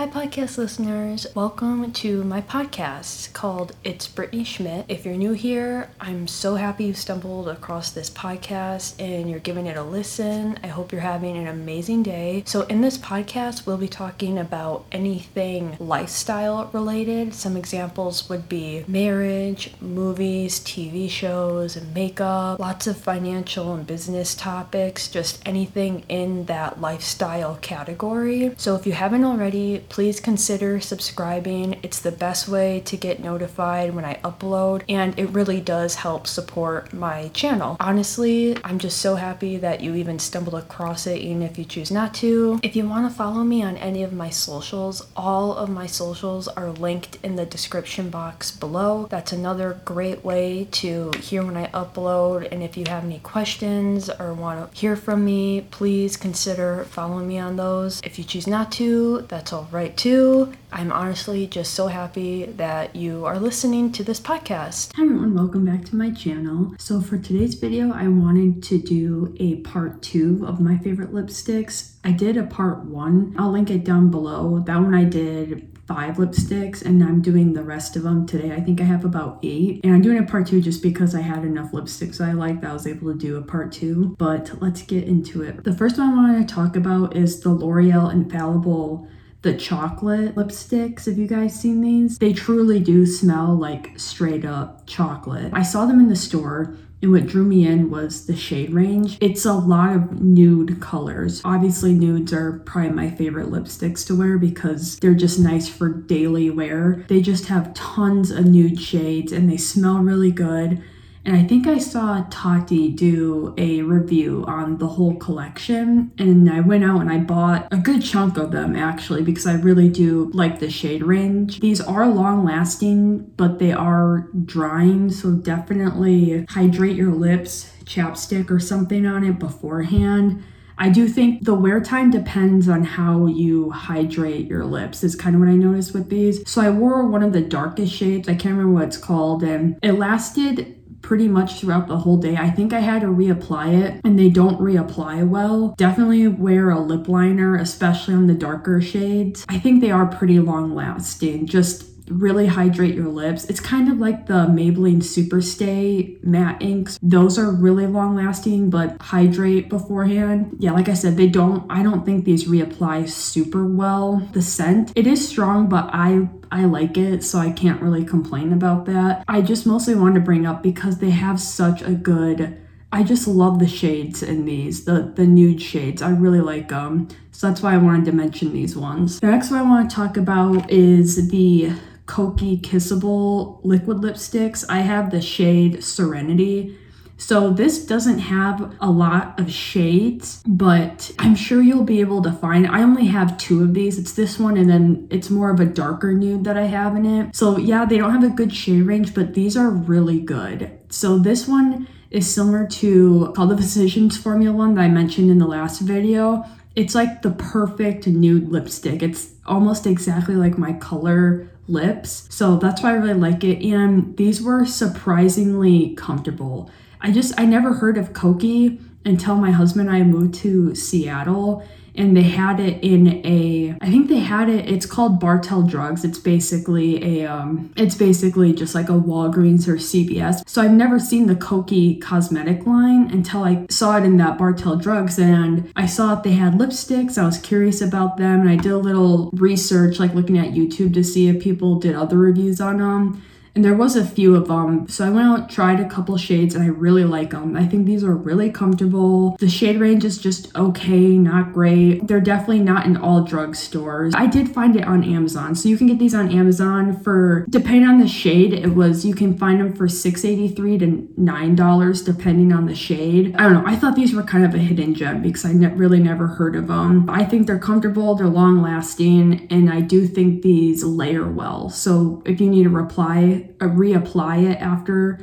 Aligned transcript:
Hi, 0.00 0.06
podcast 0.06 0.56
listeners. 0.56 1.26
Welcome 1.34 1.92
to 1.92 2.24
my 2.24 2.40
podcast 2.40 3.34
called 3.34 3.76
It's 3.84 4.08
Brittany 4.08 4.44
Schmidt. 4.44 4.86
If 4.88 5.04
you're 5.04 5.14
new 5.14 5.32
here, 5.32 5.90
I'm 6.00 6.26
so 6.26 6.54
happy 6.54 6.84
you 6.84 6.94
stumbled 6.94 7.48
across 7.48 7.90
this 7.90 8.08
podcast 8.08 8.94
and 8.98 9.30
you're 9.30 9.40
giving 9.40 9.66
it 9.66 9.76
a 9.76 9.82
listen. 9.82 10.58
I 10.64 10.68
hope 10.68 10.90
you're 10.90 11.02
having 11.02 11.36
an 11.36 11.46
amazing 11.46 12.02
day. 12.02 12.44
So, 12.46 12.62
in 12.62 12.80
this 12.80 12.96
podcast, 12.96 13.66
we'll 13.66 13.76
be 13.76 13.88
talking 13.88 14.38
about 14.38 14.86
anything 14.90 15.76
lifestyle 15.78 16.70
related. 16.72 17.34
Some 17.34 17.54
examples 17.54 18.26
would 18.30 18.48
be 18.48 18.86
marriage, 18.88 19.74
movies, 19.82 20.60
TV 20.60 21.10
shows, 21.10 21.76
and 21.76 21.92
makeup, 21.92 22.58
lots 22.58 22.86
of 22.86 22.96
financial 22.96 23.74
and 23.74 23.86
business 23.86 24.34
topics, 24.34 25.08
just 25.08 25.46
anything 25.46 26.04
in 26.08 26.46
that 26.46 26.80
lifestyle 26.80 27.56
category. 27.56 28.54
So, 28.56 28.76
if 28.76 28.86
you 28.86 28.92
haven't 28.92 29.24
already, 29.24 29.84
please 29.90 30.20
consider 30.20 30.80
subscribing. 30.80 31.78
It's 31.82 31.98
the 31.98 32.12
best 32.12 32.48
way 32.48 32.80
to 32.86 32.96
get 32.96 33.20
notified 33.20 33.94
when 33.94 34.04
I 34.04 34.14
upload, 34.24 34.82
and 34.88 35.18
it 35.18 35.26
really 35.30 35.60
does 35.60 35.96
help 35.96 36.26
support 36.26 36.92
my 36.92 37.28
channel. 37.28 37.76
Honestly, 37.80 38.56
I'm 38.64 38.78
just 38.78 38.98
so 38.98 39.16
happy 39.16 39.56
that 39.58 39.80
you 39.80 39.96
even 39.96 40.18
stumbled 40.20 40.54
across 40.54 41.06
it, 41.06 41.18
even 41.18 41.42
if 41.42 41.58
you 41.58 41.64
choose 41.64 41.90
not 41.90 42.14
to. 42.14 42.60
If 42.62 42.76
you 42.76 42.88
want 42.88 43.10
to 43.10 43.14
follow 43.14 43.42
me 43.42 43.62
on 43.64 43.76
any 43.76 44.04
of 44.04 44.12
my 44.12 44.30
socials, 44.30 45.06
all 45.16 45.54
of 45.56 45.68
my 45.68 45.86
socials 45.86 46.46
are 46.46 46.70
linked 46.70 47.18
in 47.24 47.34
the 47.34 47.44
description 47.44 48.10
box 48.10 48.52
below. 48.52 49.06
That's 49.10 49.32
another 49.32 49.80
great 49.84 50.24
way 50.24 50.68
to 50.70 51.10
hear 51.20 51.44
when 51.44 51.56
I 51.56 51.66
upload, 51.68 52.48
and 52.52 52.62
if 52.62 52.76
you 52.76 52.84
have 52.88 53.04
any 53.04 53.18
questions 53.18 54.08
or 54.08 54.34
want 54.34 54.72
to 54.72 54.80
hear 54.80 54.94
from 54.94 55.24
me, 55.24 55.62
please 55.72 56.16
consider 56.16 56.84
following 56.84 57.26
me 57.26 57.38
on 57.38 57.56
those. 57.56 58.00
If 58.04 58.18
you 58.18 58.24
choose 58.24 58.46
not 58.46 58.70
to, 58.72 59.22
that's 59.22 59.52
all 59.52 59.68
right 59.72 59.79
right 59.80 59.96
too. 59.96 60.52
I'm 60.70 60.92
honestly 60.92 61.46
just 61.46 61.72
so 61.72 61.86
happy 61.86 62.44
that 62.44 62.94
you 62.94 63.24
are 63.24 63.38
listening 63.38 63.92
to 63.92 64.04
this 64.04 64.20
podcast. 64.20 64.92
Hi 64.94 65.04
everyone, 65.04 65.34
welcome 65.34 65.64
back 65.64 65.86
to 65.86 65.96
my 65.96 66.10
channel. 66.10 66.74
So 66.78 67.00
for 67.00 67.16
today's 67.16 67.54
video, 67.54 67.90
I 67.90 68.06
wanted 68.08 68.62
to 68.64 68.78
do 68.78 69.34
a 69.40 69.56
part 69.62 70.02
two 70.02 70.44
of 70.46 70.60
my 70.60 70.76
favorite 70.76 71.14
lipsticks. 71.14 71.94
I 72.04 72.12
did 72.12 72.36
a 72.36 72.42
part 72.42 72.84
one. 72.84 73.34
I'll 73.38 73.52
link 73.52 73.70
it 73.70 73.82
down 73.82 74.10
below. 74.10 74.62
That 74.66 74.76
one 74.76 74.94
I 74.94 75.04
did 75.04 75.66
five 75.88 76.18
lipsticks 76.18 76.84
and 76.84 77.02
I'm 77.02 77.22
doing 77.22 77.54
the 77.54 77.64
rest 77.64 77.96
of 77.96 78.02
them 78.02 78.26
today. 78.26 78.52
I 78.52 78.60
think 78.60 78.82
I 78.82 78.84
have 78.84 79.06
about 79.06 79.38
eight. 79.42 79.80
And 79.82 79.94
I'm 79.94 80.02
doing 80.02 80.18
a 80.18 80.26
part 80.26 80.46
two 80.46 80.60
just 80.60 80.82
because 80.82 81.14
I 81.14 81.22
had 81.22 81.42
enough 81.42 81.72
lipsticks 81.72 82.20
I 82.20 82.32
liked 82.32 82.60
that 82.60 82.70
I 82.70 82.74
was 82.74 82.86
able 82.86 83.14
to 83.14 83.18
do 83.18 83.38
a 83.38 83.42
part 83.42 83.72
two. 83.72 84.14
But 84.18 84.60
let's 84.60 84.82
get 84.82 85.04
into 85.04 85.42
it. 85.42 85.64
The 85.64 85.72
first 85.72 85.96
one 85.96 86.10
I 86.10 86.14
want 86.14 86.46
to 86.46 86.54
talk 86.54 86.76
about 86.76 87.16
is 87.16 87.40
the 87.40 87.48
L'Oreal 87.48 88.12
Infallible 88.12 89.08
the 89.42 89.54
chocolate 89.54 90.34
lipsticks. 90.34 91.06
Have 91.06 91.18
you 91.18 91.26
guys 91.26 91.58
seen 91.58 91.80
these? 91.80 92.18
They 92.18 92.32
truly 92.32 92.80
do 92.80 93.06
smell 93.06 93.54
like 93.54 93.98
straight 93.98 94.44
up 94.44 94.86
chocolate. 94.86 95.52
I 95.54 95.62
saw 95.62 95.86
them 95.86 96.00
in 96.00 96.08
the 96.08 96.16
store. 96.16 96.76
And 97.02 97.12
what 97.12 97.26
drew 97.26 97.44
me 97.44 97.66
in 97.66 97.88
was 97.88 98.26
the 98.26 98.36
shade 98.36 98.74
range. 98.74 99.16
It's 99.22 99.46
a 99.46 99.54
lot 99.54 99.96
of 99.96 100.20
nude 100.20 100.80
colors. 100.80 101.40
Obviously, 101.46 101.94
nudes 101.94 102.30
are 102.30 102.58
probably 102.66 102.90
my 102.90 103.08
favorite 103.08 103.50
lipsticks 103.50 104.06
to 104.08 104.14
wear 104.18 104.36
because 104.36 104.98
they're 104.98 105.14
just 105.14 105.38
nice 105.38 105.66
for 105.66 105.88
daily 105.88 106.50
wear. 106.50 107.06
They 107.08 107.22
just 107.22 107.46
have 107.46 107.72
tons 107.72 108.30
of 108.30 108.44
nude 108.44 108.78
shades 108.78 109.32
and 109.32 109.50
they 109.50 109.56
smell 109.56 110.00
really 110.00 110.30
good. 110.30 110.82
And 111.24 111.36
I 111.36 111.44
think 111.44 111.66
I 111.66 111.78
saw 111.78 112.24
Tati 112.30 112.88
do 112.88 113.54
a 113.58 113.82
review 113.82 114.44
on 114.46 114.78
the 114.78 114.86
whole 114.86 115.16
collection. 115.16 116.12
And 116.18 116.50
I 116.50 116.60
went 116.60 116.84
out 116.84 117.00
and 117.00 117.10
I 117.10 117.18
bought 117.18 117.68
a 117.70 117.76
good 117.76 118.02
chunk 118.02 118.38
of 118.38 118.52
them 118.52 118.74
actually 118.74 119.22
because 119.22 119.46
I 119.46 119.54
really 119.54 119.88
do 119.88 120.30
like 120.32 120.60
the 120.60 120.70
shade 120.70 121.02
range. 121.02 121.60
These 121.60 121.80
are 121.80 122.08
long 122.08 122.44
lasting, 122.44 123.32
but 123.36 123.58
they 123.58 123.72
are 123.72 124.28
drying. 124.44 125.10
So 125.10 125.32
definitely 125.32 126.46
hydrate 126.48 126.96
your 126.96 127.12
lips, 127.12 127.72
chapstick 127.84 128.50
or 128.50 128.58
something 128.58 129.06
on 129.06 129.24
it 129.24 129.38
beforehand. 129.38 130.42
I 130.78 130.88
do 130.88 131.06
think 131.06 131.44
the 131.44 131.52
wear 131.52 131.82
time 131.82 132.10
depends 132.10 132.66
on 132.66 132.84
how 132.84 133.26
you 133.26 133.70
hydrate 133.70 134.46
your 134.46 134.64
lips, 134.64 135.04
is 135.04 135.14
kind 135.14 135.36
of 135.36 135.40
what 135.40 135.50
I 135.50 135.54
noticed 135.54 135.92
with 135.92 136.08
these. 136.08 136.42
So 136.50 136.62
I 136.62 136.70
wore 136.70 137.06
one 137.06 137.22
of 137.22 137.34
the 137.34 137.42
darkest 137.42 137.92
shades, 137.92 138.30
I 138.30 138.32
can't 138.32 138.56
remember 138.56 138.72
what 138.72 138.84
it's 138.84 138.96
called, 138.96 139.42
and 139.42 139.78
it 139.82 139.92
lasted 139.92 140.79
pretty 141.02 141.28
much 141.28 141.60
throughout 141.60 141.88
the 141.88 141.98
whole 141.98 142.16
day. 142.16 142.36
I 142.36 142.50
think 142.50 142.72
I 142.72 142.80
had 142.80 143.02
to 143.02 143.08
reapply 143.08 143.82
it 143.82 144.00
and 144.04 144.18
they 144.18 144.28
don't 144.28 144.60
reapply 144.60 145.28
well. 145.28 145.74
Definitely 145.76 146.28
wear 146.28 146.70
a 146.70 146.80
lip 146.80 147.08
liner, 147.08 147.56
especially 147.56 148.14
on 148.14 148.26
the 148.26 148.34
darker 148.34 148.80
shades. 148.80 149.44
I 149.48 149.58
think 149.58 149.80
they 149.80 149.90
are 149.90 150.06
pretty 150.06 150.38
long 150.40 150.74
lasting. 150.74 151.46
Just 151.46 151.89
really 152.10 152.46
hydrate 152.46 152.94
your 152.94 153.08
lips. 153.08 153.44
It's 153.44 153.60
kind 153.60 153.90
of 153.90 153.98
like 153.98 154.26
the 154.26 154.46
Maybelline 154.46 154.98
Superstay 154.98 156.22
matte 156.24 156.60
inks. 156.60 156.98
Those 157.02 157.38
are 157.38 157.50
really 157.50 157.86
long 157.86 158.16
lasting, 158.16 158.70
but 158.70 159.00
hydrate 159.00 159.68
beforehand. 159.68 160.56
Yeah, 160.58 160.72
like 160.72 160.88
I 160.88 160.94
said, 160.94 161.16
they 161.16 161.28
don't, 161.28 161.70
I 161.70 161.82
don't 161.82 162.04
think 162.04 162.24
these 162.24 162.48
reapply 162.48 163.08
super 163.08 163.64
well. 163.64 164.28
The 164.32 164.42
scent, 164.42 164.92
it 164.96 165.06
is 165.06 165.26
strong, 165.26 165.68
but 165.68 165.90
I 165.92 166.28
I 166.52 166.64
like 166.64 166.96
it, 166.96 167.22
so 167.22 167.38
I 167.38 167.52
can't 167.52 167.80
really 167.80 168.04
complain 168.04 168.52
about 168.52 168.86
that. 168.86 169.24
I 169.28 169.40
just 169.40 169.66
mostly 169.66 169.94
wanted 169.94 170.16
to 170.16 170.20
bring 170.22 170.46
up 170.46 170.64
because 170.64 170.98
they 170.98 171.10
have 171.10 171.40
such 171.40 171.80
a 171.80 171.92
good 171.92 172.60
I 172.92 173.04
just 173.04 173.28
love 173.28 173.60
the 173.60 173.68
shades 173.68 174.22
in 174.22 174.46
these, 174.46 174.84
the, 174.84 175.12
the 175.14 175.24
nude 175.24 175.62
shades. 175.62 176.02
I 176.02 176.10
really 176.10 176.40
like 176.40 176.70
them. 176.70 177.06
So 177.30 177.46
that's 177.46 177.62
why 177.62 177.74
I 177.74 177.78
wanted 177.78 178.04
to 178.06 178.12
mention 178.12 178.52
these 178.52 178.76
ones. 178.76 179.20
The 179.20 179.28
next 179.28 179.50
one 179.50 179.60
I 179.60 179.62
want 179.62 179.88
to 179.88 179.94
talk 179.94 180.16
about 180.16 180.68
is 180.70 181.28
the 181.30 181.72
Kokie 182.10 182.60
Kissable 182.60 183.60
liquid 183.62 183.98
lipsticks. 183.98 184.64
I 184.68 184.80
have 184.80 185.10
the 185.10 185.22
shade 185.22 185.84
Serenity. 185.84 186.76
So 187.16 187.50
this 187.50 187.84
doesn't 187.86 188.18
have 188.18 188.74
a 188.80 188.90
lot 188.90 189.38
of 189.38 189.52
shades, 189.52 190.42
but 190.46 191.12
I'm 191.18 191.36
sure 191.36 191.60
you'll 191.60 191.84
be 191.84 192.00
able 192.00 192.22
to 192.22 192.32
find. 192.32 192.66
I 192.66 192.82
only 192.82 193.06
have 193.06 193.36
two 193.36 193.62
of 193.62 193.74
these. 193.74 193.98
It's 193.98 194.14
this 194.14 194.38
one 194.38 194.56
and 194.56 194.68
then 194.68 195.06
it's 195.10 195.30
more 195.30 195.50
of 195.50 195.60
a 195.60 195.66
darker 195.66 196.14
nude 196.14 196.44
that 196.44 196.56
I 196.56 196.64
have 196.64 196.96
in 196.96 197.04
it. 197.04 197.36
So 197.36 197.58
yeah, 197.58 197.84
they 197.84 197.98
don't 197.98 198.10
have 198.10 198.24
a 198.24 198.34
good 198.34 198.54
shade 198.54 198.82
range, 198.82 199.14
but 199.14 199.34
these 199.34 199.56
are 199.56 199.70
really 199.70 200.18
good. 200.18 200.78
So 200.88 201.18
this 201.18 201.46
one 201.46 201.86
is 202.10 202.32
similar 202.32 202.66
to 202.66 203.32
called 203.36 203.50
the 203.50 203.56
Physicians 203.56 204.16
Formula 204.16 204.56
one 204.56 204.74
that 204.74 204.80
I 204.80 204.88
mentioned 204.88 205.30
in 205.30 205.38
the 205.38 205.46
last 205.46 205.80
video. 205.80 206.44
It's 206.76 206.94
like 206.94 207.22
the 207.22 207.30
perfect 207.30 208.06
nude 208.06 208.48
lipstick. 208.48 209.02
It's 209.02 209.32
almost 209.44 209.86
exactly 209.86 210.36
like 210.36 210.56
my 210.56 210.72
color 210.74 211.50
lips. 211.66 212.26
So 212.30 212.56
that's 212.56 212.82
why 212.82 212.90
I 212.90 212.94
really 212.94 213.14
like 213.14 213.44
it. 213.44 213.64
And 213.64 214.16
these 214.16 214.42
were 214.42 214.64
surprisingly 214.64 215.94
comfortable. 215.94 216.70
I 217.00 217.10
just, 217.12 217.38
I 217.38 217.44
never 217.44 217.74
heard 217.74 217.98
of 217.98 218.12
Kokie 218.12 218.80
until 219.04 219.36
my 219.36 219.50
husband 219.50 219.88
and 219.88 219.96
I 219.96 220.02
moved 220.02 220.34
to 220.36 220.74
Seattle 220.74 221.66
and 222.00 222.16
they 222.16 222.22
had 222.22 222.58
it 222.58 222.82
in 222.82 223.24
a 223.26 223.76
i 223.80 223.90
think 223.90 224.08
they 224.08 224.18
had 224.18 224.48
it 224.48 224.68
it's 224.68 224.86
called 224.86 225.20
bartell 225.20 225.62
drugs. 225.62 226.04
It's 226.04 226.18
basically 226.18 227.20
a 227.20 227.26
um 227.26 227.72
it's 227.76 227.94
basically 227.94 228.52
just 228.52 228.74
like 228.74 228.88
a 228.88 228.92
walgreens 228.92 229.68
or 229.68 229.76
cvs 229.76 230.48
so 230.48 230.62
i've 230.62 230.72
never 230.72 230.98
seen 230.98 231.26
the 231.26 231.34
kokie 231.34 232.00
cosmetic 232.00 232.66
line 232.66 233.10
until 233.10 233.44
i 233.44 233.66
saw 233.68 233.98
it 233.98 234.04
in 234.04 234.16
that 234.16 234.38
bartell 234.38 234.76
drugs 234.76 235.18
and 235.18 235.70
i 235.76 235.86
saw 235.86 236.14
that 236.14 236.24
they 236.24 236.32
had 236.32 236.54
lipsticks. 236.54 237.18
I 237.18 237.26
was 237.26 237.38
curious 237.38 237.80
about 237.80 238.16
them 238.16 238.40
and 238.40 238.48
i 238.48 238.56
did 238.56 238.72
a 238.72 238.78
little 238.78 239.30
research 239.32 239.98
like 239.98 240.14
looking 240.14 240.38
at 240.38 240.54
youtube 240.54 240.94
to 240.94 241.04
see 241.04 241.28
if 241.28 241.42
people 241.42 241.78
did 241.78 241.94
other 241.94 242.16
reviews 242.16 242.60
on 242.60 242.78
them 242.78 243.22
there 243.64 243.74
was 243.74 243.96
a 243.96 244.04
few 244.04 244.34
of 244.34 244.48
them. 244.48 244.88
So 244.88 245.06
I 245.06 245.10
went 245.10 245.28
out, 245.28 245.50
tried 245.50 245.80
a 245.80 245.88
couple 245.88 246.16
shades, 246.16 246.54
and 246.54 246.64
I 246.64 246.68
really 246.68 247.04
like 247.04 247.30
them. 247.30 247.56
I 247.56 247.66
think 247.66 247.86
these 247.86 248.04
are 248.04 248.14
really 248.14 248.50
comfortable. 248.50 249.36
The 249.38 249.48
shade 249.48 249.78
range 249.78 250.04
is 250.04 250.18
just 250.18 250.54
okay, 250.56 251.16
not 251.16 251.52
great. 251.52 252.06
They're 252.06 252.20
definitely 252.20 252.60
not 252.60 252.86
in 252.86 252.96
all 252.96 253.26
drugstores. 253.26 254.14
I 254.14 254.26
did 254.26 254.54
find 254.54 254.76
it 254.76 254.84
on 254.84 255.04
Amazon. 255.04 255.54
So 255.54 255.68
you 255.68 255.76
can 255.76 255.86
get 255.86 255.98
these 255.98 256.14
on 256.14 256.30
Amazon 256.30 256.98
for, 257.00 257.46
depending 257.48 257.88
on 257.88 257.98
the 257.98 258.08
shade, 258.08 258.52
it 258.52 258.74
was, 258.74 259.04
you 259.04 259.14
can 259.14 259.36
find 259.36 259.60
them 259.60 259.74
for 259.74 259.86
$6.83 259.86 260.78
to 260.80 261.20
$9 261.20 262.04
depending 262.04 262.52
on 262.52 262.66
the 262.66 262.74
shade. 262.74 263.34
I 263.36 263.44
don't 263.44 263.54
know. 263.54 263.64
I 263.66 263.76
thought 263.76 263.96
these 263.96 264.14
were 264.14 264.22
kind 264.22 264.44
of 264.44 264.54
a 264.54 264.58
hidden 264.58 264.94
gem 264.94 265.22
because 265.22 265.44
I 265.44 265.52
ne- 265.52 265.74
really 265.74 266.00
never 266.00 266.26
heard 266.26 266.56
of 266.56 266.68
them. 266.68 267.08
I 267.08 267.24
think 267.24 267.46
they're 267.46 267.58
comfortable, 267.58 268.14
they're 268.14 268.26
long 268.26 268.62
lasting, 268.62 269.46
and 269.50 269.70
I 269.70 269.80
do 269.80 270.06
think 270.06 270.42
these 270.42 270.82
layer 270.84 271.30
well. 271.30 271.68
So 271.70 272.22
if 272.26 272.40
you 272.40 272.48
need 272.48 272.66
a 272.66 272.70
reply, 272.70 273.49
reapply 273.58 274.50
it 274.50 274.58
after 274.60 275.18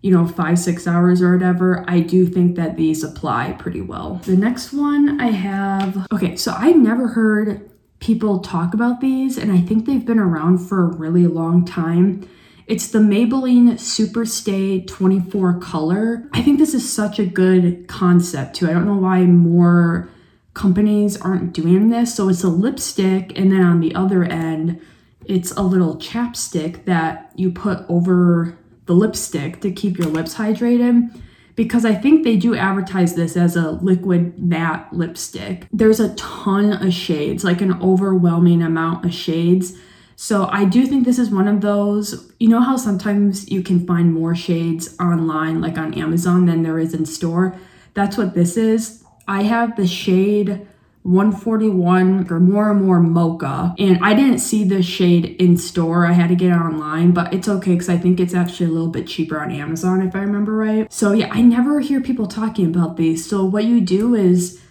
you 0.00 0.10
know 0.10 0.26
five 0.26 0.58
six 0.58 0.86
hours 0.86 1.22
or 1.22 1.32
whatever 1.32 1.84
i 1.88 2.00
do 2.00 2.26
think 2.26 2.56
that 2.56 2.76
these 2.76 3.04
apply 3.04 3.52
pretty 3.52 3.80
well 3.80 4.20
the 4.24 4.36
next 4.36 4.72
one 4.72 5.20
i 5.20 5.30
have 5.30 6.06
okay 6.12 6.36
so 6.36 6.52
i 6.52 6.72
never 6.72 7.08
heard 7.08 7.70
people 8.00 8.40
talk 8.40 8.74
about 8.74 9.00
these 9.00 9.38
and 9.38 9.52
i 9.52 9.60
think 9.60 9.86
they've 9.86 10.06
been 10.06 10.18
around 10.18 10.58
for 10.58 10.82
a 10.82 10.96
really 10.96 11.26
long 11.26 11.64
time 11.64 12.28
it's 12.66 12.88
the 12.88 13.00
Maybelline 13.00 13.72
Superstay 13.72 14.86
24 14.86 15.58
color. 15.58 16.28
I 16.32 16.42
think 16.42 16.58
this 16.58 16.74
is 16.74 16.90
such 16.90 17.18
a 17.18 17.26
good 17.26 17.88
concept 17.88 18.54
too. 18.54 18.68
I 18.68 18.72
don't 18.72 18.86
know 18.86 18.96
why 18.96 19.24
more 19.24 20.08
companies 20.54 21.20
aren't 21.20 21.52
doing 21.52 21.90
this. 21.90 22.14
So 22.14 22.28
it's 22.28 22.44
a 22.44 22.48
lipstick, 22.48 23.36
and 23.38 23.50
then 23.50 23.62
on 23.62 23.80
the 23.80 23.94
other 23.94 24.24
end, 24.24 24.80
it's 25.24 25.52
a 25.52 25.62
little 25.62 25.96
chapstick 25.96 26.84
that 26.84 27.32
you 27.36 27.50
put 27.50 27.84
over 27.88 28.58
the 28.86 28.94
lipstick 28.94 29.60
to 29.60 29.70
keep 29.70 29.98
your 29.98 30.08
lips 30.08 30.34
hydrated. 30.34 31.20
Because 31.54 31.84
I 31.84 31.94
think 31.94 32.24
they 32.24 32.36
do 32.36 32.54
advertise 32.54 33.14
this 33.14 33.36
as 33.36 33.56
a 33.56 33.72
liquid 33.72 34.38
matte 34.38 34.90
lipstick. 34.92 35.66
There's 35.70 36.00
a 36.00 36.14
ton 36.14 36.72
of 36.72 36.94
shades, 36.94 37.44
like 37.44 37.60
an 37.60 37.80
overwhelming 37.82 38.62
amount 38.62 39.04
of 39.04 39.12
shades. 39.12 39.74
So 40.16 40.46
I 40.46 40.64
do 40.64 40.86
think 40.86 41.04
this 41.04 41.18
is 41.18 41.30
one 41.30 41.48
of 41.48 41.60
those. 41.60 42.32
You 42.38 42.48
know 42.48 42.62
how 42.62 42.76
sometimes 42.76 43.50
you 43.50 43.62
can 43.62 43.86
find 43.86 44.14
more 44.14 44.34
shades 44.34 44.96
online, 44.98 45.60
like 45.60 45.76
on 45.76 45.92
Amazon, 45.94 46.46
than 46.46 46.62
there 46.62 46.78
is 46.78 46.94
in 46.94 47.04
store? 47.04 47.54
That's 47.92 48.16
what 48.16 48.34
this 48.34 48.56
is. 48.56 49.04
I 49.28 49.42
have 49.42 49.76
the 49.76 49.86
shade 49.86 50.66
141 51.02 52.28
or 52.30 52.38
more 52.38 52.70
and 52.70 52.84
more 52.84 53.00
mocha 53.00 53.74
and 53.78 53.98
i 54.04 54.14
didn't 54.14 54.38
see 54.38 54.62
this 54.62 54.86
shade 54.86 55.24
in 55.40 55.56
store 55.56 56.06
i 56.06 56.12
had 56.12 56.28
to 56.28 56.36
get 56.36 56.50
it 56.50 56.54
online 56.54 57.10
but 57.10 57.34
it's 57.34 57.48
okay 57.48 57.72
because 57.72 57.88
i 57.88 57.98
think 57.98 58.20
it's 58.20 58.34
actually 58.34 58.66
a 58.66 58.70
little 58.72 58.88
bit 58.88 59.08
cheaper 59.08 59.40
on 59.40 59.50
amazon 59.50 60.00
if 60.00 60.14
i 60.14 60.20
remember 60.20 60.52
right 60.52 60.92
so 60.92 61.12
yeah 61.12 61.28
i 61.32 61.42
never 61.42 61.80
hear 61.80 62.00
people 62.00 62.26
talking 62.26 62.66
about 62.66 62.96
these 62.96 63.28
so 63.28 63.44
what 63.44 63.64
you 63.64 63.80
do 63.80 64.14
is 64.14 64.62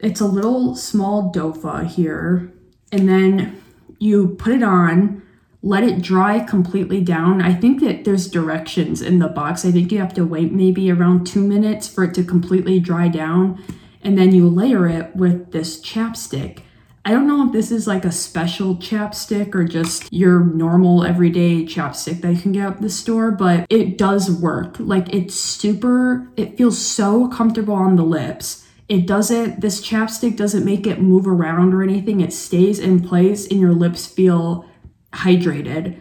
it's 0.00 0.20
a 0.20 0.26
little 0.26 0.74
small 0.74 1.30
doefoot 1.30 1.86
here 1.88 2.50
and 2.90 3.06
then 3.06 3.60
you 3.98 4.28
put 4.28 4.54
it 4.54 4.62
on 4.62 5.22
let 5.62 5.82
it 5.82 6.00
dry 6.00 6.38
completely 6.38 7.00
down. 7.00 7.42
I 7.42 7.52
think 7.52 7.80
that 7.80 8.04
there's 8.04 8.28
directions 8.28 9.02
in 9.02 9.18
the 9.18 9.26
box. 9.26 9.64
I 9.64 9.72
think 9.72 9.90
you 9.90 9.98
have 9.98 10.14
to 10.14 10.24
wait 10.24 10.52
maybe 10.52 10.92
around 10.92 11.26
two 11.26 11.42
minutes 11.42 11.88
for 11.88 12.04
it 12.04 12.14
to 12.14 12.22
completely 12.22 12.78
dry 12.78 13.08
down. 13.08 13.60
And 14.06 14.16
then 14.16 14.32
you 14.32 14.48
layer 14.48 14.86
it 14.86 15.16
with 15.16 15.50
this 15.50 15.80
chapstick. 15.80 16.60
I 17.04 17.10
don't 17.10 17.26
know 17.26 17.44
if 17.44 17.52
this 17.52 17.72
is 17.72 17.88
like 17.88 18.04
a 18.04 18.12
special 18.12 18.76
chapstick 18.76 19.52
or 19.52 19.64
just 19.64 20.12
your 20.12 20.44
normal 20.44 21.02
everyday 21.02 21.64
chapstick 21.64 22.20
that 22.20 22.32
you 22.32 22.40
can 22.40 22.52
get 22.52 22.66
at 22.66 22.80
the 22.80 22.88
store, 22.88 23.32
but 23.32 23.66
it 23.68 23.98
does 23.98 24.30
work. 24.30 24.76
Like 24.78 25.12
it's 25.12 25.34
super, 25.34 26.28
it 26.36 26.56
feels 26.56 26.78
so 26.78 27.26
comfortable 27.26 27.74
on 27.74 27.96
the 27.96 28.04
lips. 28.04 28.64
It 28.88 29.08
doesn't, 29.08 29.60
this 29.60 29.84
chapstick 29.84 30.36
doesn't 30.36 30.64
make 30.64 30.86
it 30.86 31.00
move 31.00 31.26
around 31.26 31.74
or 31.74 31.82
anything. 31.82 32.20
It 32.20 32.32
stays 32.32 32.78
in 32.78 33.02
place 33.02 33.48
and 33.48 33.58
your 33.58 33.72
lips 33.72 34.06
feel 34.06 34.64
hydrated. 35.14 35.98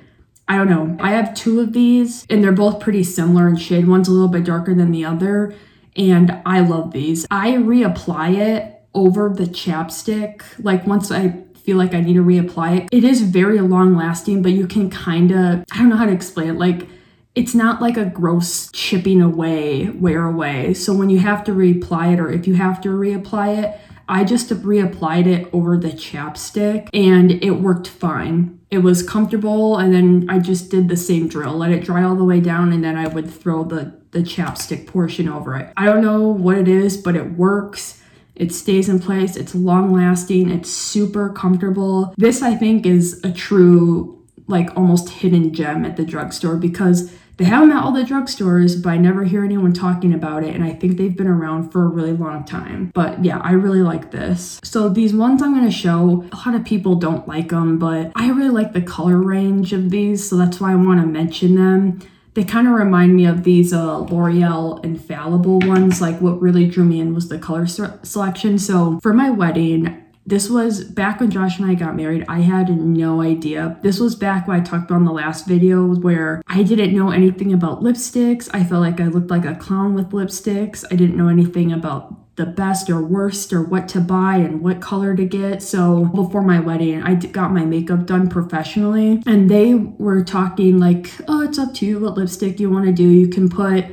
I 0.47 0.57
don't 0.57 0.69
know. 0.69 0.95
I 0.99 1.13
have 1.13 1.33
two 1.33 1.59
of 1.59 1.73
these 1.73 2.23
and 2.29 2.43
they're 2.43 2.51
both 2.51 2.79
pretty 2.79 3.03
similar 3.03 3.49
in 3.49 3.55
shade. 3.55 3.87
One's 3.87 4.07
a 4.07 4.11
little 4.11 4.27
bit 4.27 4.43
darker 4.43 4.75
than 4.75 4.91
the 4.91 5.05
other 5.05 5.55
and 5.95 6.41
I 6.45 6.61
love 6.61 6.91
these. 6.91 7.25
I 7.31 7.51
reapply 7.51 8.37
it 8.37 8.81
over 8.93 9.29
the 9.29 9.45
chapstick. 9.45 10.41
Like 10.59 10.85
once 10.87 11.11
I 11.11 11.43
feel 11.55 11.77
like 11.77 11.93
I 11.93 12.01
need 12.01 12.13
to 12.13 12.23
reapply 12.23 12.81
it, 12.81 12.89
it 12.91 13.03
is 13.03 13.21
very 13.21 13.59
long 13.59 13.95
lasting, 13.95 14.41
but 14.41 14.51
you 14.51 14.67
can 14.67 14.89
kind 14.89 15.31
of, 15.31 15.65
I 15.71 15.77
don't 15.77 15.89
know 15.89 15.97
how 15.97 16.05
to 16.05 16.11
explain 16.11 16.49
it. 16.49 16.53
Like 16.53 16.87
it's 17.35 17.53
not 17.53 17.81
like 17.81 17.97
a 17.97 18.05
gross 18.05 18.71
chipping 18.71 19.21
away, 19.21 19.89
wear 19.89 20.25
away. 20.25 20.73
So 20.73 20.93
when 20.93 21.09
you 21.09 21.19
have 21.19 21.43
to 21.45 21.51
reapply 21.51 22.13
it 22.13 22.19
or 22.19 22.29
if 22.31 22.47
you 22.47 22.55
have 22.55 22.79
to 22.81 22.89
reapply 22.89 23.63
it, 23.63 23.79
I 24.07 24.23
just 24.23 24.49
reapplied 24.49 25.25
it 25.25 25.49
over 25.51 25.77
the 25.77 25.89
chapstick 25.89 26.89
and 26.93 27.31
it 27.31 27.51
worked 27.51 27.87
fine. 27.87 28.59
It 28.69 28.79
was 28.79 29.01
comfortable 29.01 29.77
and 29.77 29.93
then 29.93 30.27
I 30.29 30.39
just 30.39 30.69
did 30.69 30.89
the 30.89 30.97
same 30.97 31.27
drill. 31.27 31.57
Let 31.57 31.71
it 31.71 31.83
dry 31.83 32.03
all 32.03 32.15
the 32.15 32.23
way 32.23 32.39
down 32.39 32.71
and 32.71 32.83
then 32.83 32.95
I 32.95 33.07
would 33.07 33.29
throw 33.29 33.63
the, 33.63 33.99
the 34.15 34.21
chapstick 34.21 34.87
portion 34.87 35.27
over 35.27 35.57
it. 35.57 35.73
I 35.75 35.85
don't 35.85 36.01
know 36.01 36.21
what 36.29 36.57
it 36.57 36.69
is, 36.69 36.95
but 36.95 37.17
it 37.17 37.33
works. 37.33 38.01
It 38.33 38.53
stays 38.53 38.87
in 38.87 38.99
place. 38.99 39.35
It's 39.35 39.53
long 39.53 39.91
lasting. 39.91 40.49
It's 40.49 40.69
super 40.69 41.29
comfortable. 41.29 42.13
This, 42.17 42.41
I 42.41 42.55
think, 42.55 42.85
is 42.85 43.21
a 43.25 43.31
true, 43.31 44.25
like 44.47 44.75
almost 44.77 45.09
hidden 45.09 45.53
gem 45.53 45.83
at 45.83 45.97
the 45.97 46.05
drugstore 46.05 46.55
because 46.55 47.13
they 47.35 47.43
have 47.43 47.67
them 47.67 47.71
at 47.71 47.83
all 47.83 47.91
the 47.91 48.03
drugstores, 48.03 48.81
but 48.81 48.91
I 48.91 48.97
never 48.97 49.25
hear 49.25 49.43
anyone 49.43 49.73
talking 49.73 50.13
about 50.13 50.45
it. 50.45 50.55
And 50.55 50.63
I 50.63 50.71
think 50.71 50.95
they've 50.95 51.15
been 51.15 51.27
around 51.27 51.71
for 51.71 51.83
a 51.83 51.89
really 51.89 52.13
long 52.13 52.45
time. 52.45 52.91
But 52.93 53.21
yeah, 53.25 53.39
I 53.39 53.51
really 53.51 53.81
like 53.81 54.11
this. 54.11 54.61
So 54.63 54.87
these 54.87 55.13
ones 55.13 55.41
I'm 55.41 55.53
going 55.53 55.65
to 55.65 55.71
show, 55.71 56.25
a 56.31 56.37
lot 56.37 56.55
of 56.55 56.63
people 56.63 56.95
don't 56.95 57.27
like 57.27 57.49
them, 57.49 57.77
but 57.77 58.13
I 58.15 58.29
really 58.29 58.49
like 58.49 58.71
the 58.71 58.81
color 58.81 59.17
range 59.17 59.73
of 59.73 59.89
these. 59.89 60.29
So 60.29 60.37
that's 60.37 60.61
why 60.61 60.71
I 60.71 60.75
want 60.75 61.01
to 61.01 61.05
mention 61.05 61.55
them 61.55 61.99
they 62.35 62.43
kind 62.43 62.67
of 62.67 62.73
remind 62.73 63.15
me 63.15 63.25
of 63.25 63.43
these 63.43 63.73
uh, 63.73 63.99
L'Oreal 63.99 64.83
Infallible 64.83 65.59
ones. 65.61 66.01
Like 66.01 66.19
what 66.19 66.41
really 66.41 66.67
drew 66.67 66.83
me 66.83 66.99
in 66.99 67.15
was 67.15 67.29
the 67.29 67.39
color 67.39 67.65
selection. 67.65 68.59
So 68.59 68.99
for 69.01 69.13
my 69.13 69.29
wedding, 69.29 70.01
this 70.27 70.49
was 70.49 70.83
back 70.83 71.19
when 71.19 71.31
Josh 71.31 71.59
and 71.59 71.69
I 71.69 71.75
got 71.75 71.95
married. 71.95 72.25
I 72.27 72.41
had 72.41 72.69
no 72.69 73.21
idea. 73.21 73.79
This 73.83 73.99
was 73.99 74.15
back 74.15 74.47
when 74.47 74.59
I 74.59 74.63
talked 74.63 74.89
about 74.89 74.97
in 74.97 75.05
the 75.05 75.11
last 75.11 75.47
video 75.47 75.95
where 75.95 76.41
I 76.47 76.63
didn't 76.63 76.95
know 76.95 77.11
anything 77.11 77.53
about 77.53 77.81
lipsticks. 77.81 78.49
I 78.51 78.63
felt 78.63 78.81
like 78.81 78.99
I 78.99 79.05
looked 79.05 79.29
like 79.29 79.45
a 79.45 79.55
clown 79.55 79.93
with 79.93 80.09
lipsticks. 80.09 80.83
I 80.91 80.95
didn't 80.95 81.15
know 81.15 81.29
anything 81.29 81.71
about 81.71 82.24
the 82.35 82.45
best 82.45 82.89
or 82.89 83.01
worst 83.01 83.53
or 83.53 83.61
what 83.61 83.87
to 83.89 84.01
buy 84.01 84.35
and 84.35 84.61
what 84.61 84.81
color 84.81 85.15
to 85.15 85.25
get. 85.25 85.61
So 85.61 86.05
before 86.05 86.41
my 86.41 86.59
wedding, 86.59 87.01
I 87.01 87.15
got 87.15 87.51
my 87.51 87.63
makeup 87.63 88.05
done 88.05 88.29
professionally 88.29 89.23
and 89.25 89.49
they 89.49 89.75
were 89.75 90.23
talking 90.23 90.77
like, 90.77 91.13
oh, 91.27 91.41
it's 91.41 91.57
up 91.57 91.73
to 91.75 91.85
you 91.85 91.99
what 91.99 92.15
lipstick 92.17 92.59
you 92.59 92.69
want 92.69 92.85
to 92.85 92.91
do. 92.91 93.07
You 93.07 93.29
can 93.29 93.47
put 93.49 93.85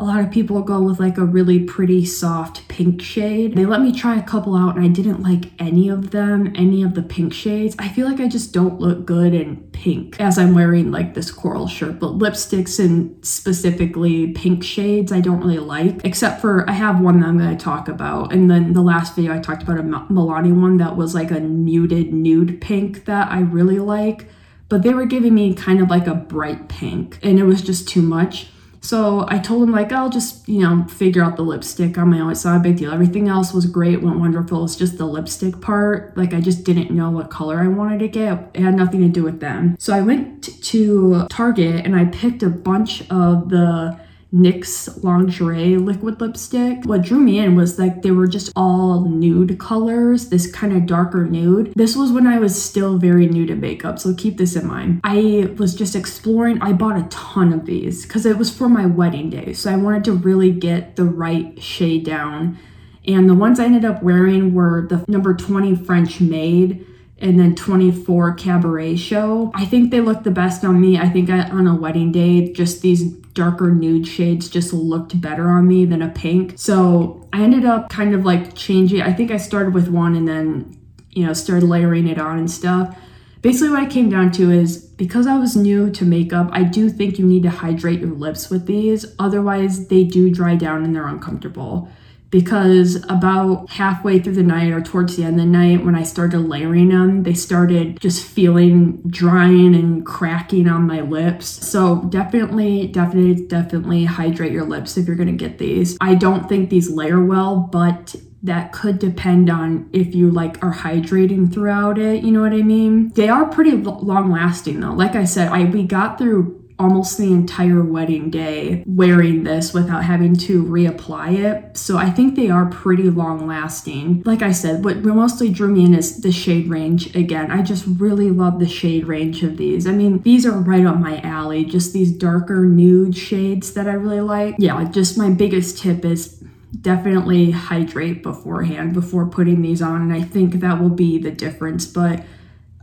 a 0.00 0.04
lot 0.04 0.20
of 0.20 0.30
people 0.30 0.62
go 0.62 0.80
with 0.80 0.98
like 0.98 1.18
a 1.18 1.24
really 1.24 1.60
pretty 1.60 2.06
soft 2.06 2.66
pink 2.68 3.02
shade. 3.02 3.54
They 3.54 3.66
let 3.66 3.82
me 3.82 3.92
try 3.92 4.16
a 4.16 4.22
couple 4.22 4.56
out 4.56 4.74
and 4.74 4.84
I 4.84 4.88
didn't 4.88 5.22
like 5.22 5.50
any 5.58 5.90
of 5.90 6.10
them, 6.10 6.54
any 6.56 6.82
of 6.82 6.94
the 6.94 7.02
pink 7.02 7.34
shades. 7.34 7.76
I 7.78 7.88
feel 7.88 8.08
like 8.08 8.18
I 8.18 8.26
just 8.26 8.54
don't 8.54 8.80
look 8.80 9.04
good 9.04 9.34
in 9.34 9.56
pink 9.72 10.18
as 10.18 10.38
I'm 10.38 10.54
wearing 10.54 10.90
like 10.90 11.12
this 11.12 11.30
coral 11.30 11.68
shirt, 11.68 12.00
but 12.00 12.18
lipsticks 12.18 12.82
and 12.82 13.14
specifically 13.24 14.32
pink 14.32 14.64
shades 14.64 15.12
I 15.12 15.20
don't 15.20 15.40
really 15.40 15.58
like, 15.58 16.02
except 16.02 16.40
for 16.40 16.68
I 16.68 16.72
have 16.72 17.02
one 17.02 17.20
that 17.20 17.28
I'm 17.28 17.36
going 17.36 17.56
to 17.56 17.62
talk 17.62 17.86
about. 17.86 18.32
And 18.32 18.50
then 18.50 18.72
the 18.72 18.80
last 18.80 19.14
video 19.14 19.34
I 19.34 19.38
talked 19.38 19.62
about 19.62 19.78
a 19.78 19.82
Milani 19.82 20.58
one 20.58 20.78
that 20.78 20.96
was 20.96 21.14
like 21.14 21.30
a 21.30 21.40
muted 21.40 22.14
nude 22.14 22.62
pink 22.62 23.04
that 23.04 23.30
I 23.30 23.40
really 23.40 23.78
like 23.78 24.28
but 24.70 24.84
they 24.84 24.94
were 24.94 25.04
giving 25.04 25.34
me 25.34 25.52
kind 25.52 25.80
of 25.80 25.90
like 25.90 26.06
a 26.06 26.14
bright 26.14 26.68
pink 26.68 27.18
and 27.24 27.40
it 27.40 27.42
was 27.42 27.60
just 27.60 27.88
too 27.88 28.00
much. 28.00 28.46
So 28.80 29.26
I 29.28 29.38
told 29.38 29.62
him 29.62 29.72
like 29.72 29.92
I'll 29.92 30.10
just 30.10 30.48
you 30.48 30.60
know 30.60 30.84
figure 30.84 31.22
out 31.22 31.36
the 31.36 31.42
lipstick 31.42 31.98
on 31.98 32.10
my 32.10 32.20
own. 32.20 32.30
It's 32.30 32.44
not 32.44 32.56
a 32.56 32.60
big 32.60 32.76
deal. 32.76 32.92
Everything 32.92 33.28
else 33.28 33.52
was 33.52 33.66
great, 33.66 34.02
went 34.02 34.18
wonderful. 34.18 34.64
It's 34.64 34.76
just 34.76 34.98
the 34.98 35.06
lipstick 35.06 35.60
part. 35.60 36.16
Like 36.16 36.34
I 36.34 36.40
just 36.40 36.64
didn't 36.64 36.90
know 36.90 37.10
what 37.10 37.30
color 37.30 37.58
I 37.58 37.68
wanted 37.68 37.98
to 38.00 38.08
get. 38.08 38.50
It 38.54 38.62
had 38.62 38.74
nothing 38.74 39.00
to 39.02 39.08
do 39.08 39.22
with 39.22 39.40
them. 39.40 39.76
So 39.78 39.94
I 39.94 40.00
went 40.00 40.42
to 40.64 41.26
Target 41.28 41.84
and 41.84 41.94
I 41.94 42.06
picked 42.06 42.42
a 42.42 42.48
bunch 42.48 43.02
of 43.10 43.50
the 43.50 43.98
NYX 44.32 45.02
lingerie 45.02 45.76
liquid 45.76 46.20
lipstick. 46.20 46.84
What 46.84 47.02
drew 47.02 47.18
me 47.18 47.38
in 47.38 47.56
was 47.56 47.78
like 47.78 48.02
they 48.02 48.12
were 48.12 48.28
just 48.28 48.52
all 48.54 49.04
nude 49.04 49.58
colors, 49.58 50.28
this 50.28 50.50
kind 50.50 50.72
of 50.72 50.86
darker 50.86 51.26
nude. 51.26 51.72
This 51.74 51.96
was 51.96 52.12
when 52.12 52.26
I 52.26 52.38
was 52.38 52.60
still 52.60 52.98
very 52.98 53.26
new 53.26 53.46
to 53.46 53.56
makeup, 53.56 53.98
so 53.98 54.14
keep 54.14 54.36
this 54.36 54.54
in 54.54 54.66
mind. 54.66 55.00
I 55.02 55.52
was 55.58 55.74
just 55.74 55.96
exploring. 55.96 56.62
I 56.62 56.72
bought 56.72 56.98
a 56.98 57.08
ton 57.08 57.52
of 57.52 57.66
these 57.66 58.04
because 58.04 58.24
it 58.24 58.38
was 58.38 58.54
for 58.54 58.68
my 58.68 58.86
wedding 58.86 59.30
day, 59.30 59.52
so 59.52 59.72
I 59.72 59.76
wanted 59.76 60.04
to 60.04 60.12
really 60.12 60.52
get 60.52 60.96
the 60.96 61.04
right 61.04 61.60
shade 61.60 62.04
down. 62.04 62.58
And 63.06 63.28
the 63.28 63.34
ones 63.34 63.58
I 63.58 63.64
ended 63.64 63.84
up 63.84 64.02
wearing 64.02 64.54
were 64.54 64.86
the 64.86 65.04
number 65.08 65.34
20 65.34 65.74
French 65.74 66.20
Maid 66.20 66.86
and 67.18 67.38
then 67.38 67.54
24 67.54 68.34
Cabaret 68.34 68.96
Show. 68.96 69.50
I 69.54 69.64
think 69.64 69.90
they 69.90 70.00
look 70.00 70.22
the 70.22 70.30
best 70.30 70.64
on 70.64 70.80
me. 70.80 70.98
I 70.98 71.08
think 71.08 71.28
I, 71.28 71.42
on 71.50 71.66
a 71.66 71.74
wedding 71.74 72.12
day, 72.12 72.52
just 72.52 72.82
these 72.82 73.14
darker 73.32 73.70
nude 73.70 74.06
shades 74.06 74.48
just 74.48 74.72
looked 74.72 75.20
better 75.20 75.48
on 75.48 75.66
me 75.66 75.84
than 75.84 76.02
a 76.02 76.08
pink. 76.08 76.54
So 76.56 77.28
I 77.32 77.42
ended 77.42 77.64
up 77.64 77.88
kind 77.88 78.14
of 78.14 78.24
like 78.24 78.54
changing. 78.54 79.02
I 79.02 79.12
think 79.12 79.30
I 79.30 79.36
started 79.36 79.74
with 79.74 79.88
one 79.88 80.14
and 80.14 80.26
then, 80.26 80.78
you 81.10 81.26
know, 81.26 81.32
started 81.32 81.66
layering 81.66 82.08
it 82.08 82.18
on 82.18 82.38
and 82.38 82.50
stuff. 82.50 82.96
Basically, 83.42 83.70
what 83.70 83.82
I 83.82 83.86
came 83.86 84.10
down 84.10 84.32
to 84.32 84.50
is 84.50 84.76
because 84.76 85.26
I 85.26 85.38
was 85.38 85.56
new 85.56 85.90
to 85.92 86.04
makeup, 86.04 86.50
I 86.52 86.62
do 86.62 86.90
think 86.90 87.18
you 87.18 87.24
need 87.24 87.42
to 87.44 87.50
hydrate 87.50 88.00
your 88.00 88.10
lips 88.10 88.50
with 88.50 88.66
these. 88.66 89.06
Otherwise, 89.18 89.88
they 89.88 90.04
do 90.04 90.30
dry 90.30 90.56
down 90.56 90.84
and 90.84 90.94
they're 90.94 91.08
uncomfortable 91.08 91.88
because 92.30 93.04
about 93.08 93.70
halfway 93.70 94.18
through 94.20 94.34
the 94.34 94.42
night 94.42 94.70
or 94.70 94.80
towards 94.80 95.16
the 95.16 95.24
end 95.24 95.40
of 95.40 95.46
the 95.46 95.50
night 95.50 95.84
when 95.84 95.94
I 95.94 96.04
started 96.04 96.38
layering 96.40 96.90
them, 96.90 97.24
they 97.24 97.34
started 97.34 98.00
just 98.00 98.24
feeling 98.24 99.02
drying 99.08 99.74
and 99.74 100.06
cracking 100.06 100.68
on 100.68 100.86
my 100.86 101.00
lips. 101.00 101.46
So 101.46 102.02
definitely, 102.04 102.86
definitely, 102.86 103.46
definitely 103.46 104.04
hydrate 104.04 104.52
your 104.52 104.64
lips 104.64 104.96
if 104.96 105.06
you're 105.06 105.16
gonna 105.16 105.32
get 105.32 105.58
these. 105.58 105.96
I 106.00 106.14
don't 106.14 106.48
think 106.48 106.70
these 106.70 106.90
layer 106.90 107.24
well, 107.24 107.56
but 107.56 108.14
that 108.42 108.72
could 108.72 108.98
depend 108.98 109.50
on 109.50 109.88
if 109.92 110.14
you 110.14 110.30
like 110.30 110.62
are 110.64 110.72
hydrating 110.72 111.52
throughout 111.52 111.98
it, 111.98 112.22
you 112.22 112.30
know 112.30 112.40
what 112.40 112.52
I 112.52 112.62
mean? 112.62 113.10
They 113.10 113.28
are 113.28 113.44
pretty 113.46 113.72
long 113.72 114.30
lasting 114.30 114.80
though. 114.80 114.92
Like 114.92 115.14
I 115.14 115.24
said, 115.24 115.48
I 115.48 115.64
we 115.64 115.82
got 115.82 116.16
through 116.16 116.59
almost 116.80 117.18
the 117.18 117.30
entire 117.30 117.82
wedding 117.82 118.30
day 118.30 118.82
wearing 118.86 119.44
this 119.44 119.74
without 119.74 120.02
having 120.02 120.34
to 120.34 120.64
reapply 120.64 121.38
it. 121.38 121.76
So 121.76 121.98
I 121.98 122.10
think 122.10 122.34
they 122.34 122.48
are 122.48 122.66
pretty 122.66 123.10
long 123.10 123.46
lasting. 123.46 124.22
Like 124.24 124.40
I 124.40 124.52
said, 124.52 124.82
what 124.82 125.04
mostly 125.04 125.50
drew 125.50 125.68
me 125.68 125.84
in 125.84 125.94
is 125.94 126.22
the 126.22 126.32
shade 126.32 126.68
range 126.68 127.14
again. 127.14 127.50
I 127.50 127.62
just 127.62 127.84
really 127.86 128.30
love 128.30 128.58
the 128.58 128.68
shade 128.68 129.06
range 129.06 129.42
of 129.42 129.58
these. 129.58 129.86
I 129.86 129.92
mean, 129.92 130.22
these 130.22 130.46
are 130.46 130.52
right 130.52 130.86
up 130.86 130.96
my 130.96 131.20
alley, 131.20 131.64
just 131.64 131.92
these 131.92 132.10
darker 132.10 132.64
nude 132.64 133.14
shades 133.14 133.74
that 133.74 133.86
I 133.86 133.92
really 133.92 134.20
like. 134.22 134.54
Yeah, 134.58 134.82
just 134.90 135.18
my 135.18 135.28
biggest 135.28 135.78
tip 135.78 136.04
is 136.04 136.42
definitely 136.80 137.50
hydrate 137.50 138.22
beforehand 138.22 138.94
before 138.94 139.26
putting 139.26 139.60
these 139.60 139.82
on 139.82 140.00
and 140.00 140.12
I 140.12 140.22
think 140.22 140.54
that 140.54 140.80
will 140.80 140.88
be 140.88 141.18
the 141.18 141.30
difference 141.30 141.84
but 141.84 142.24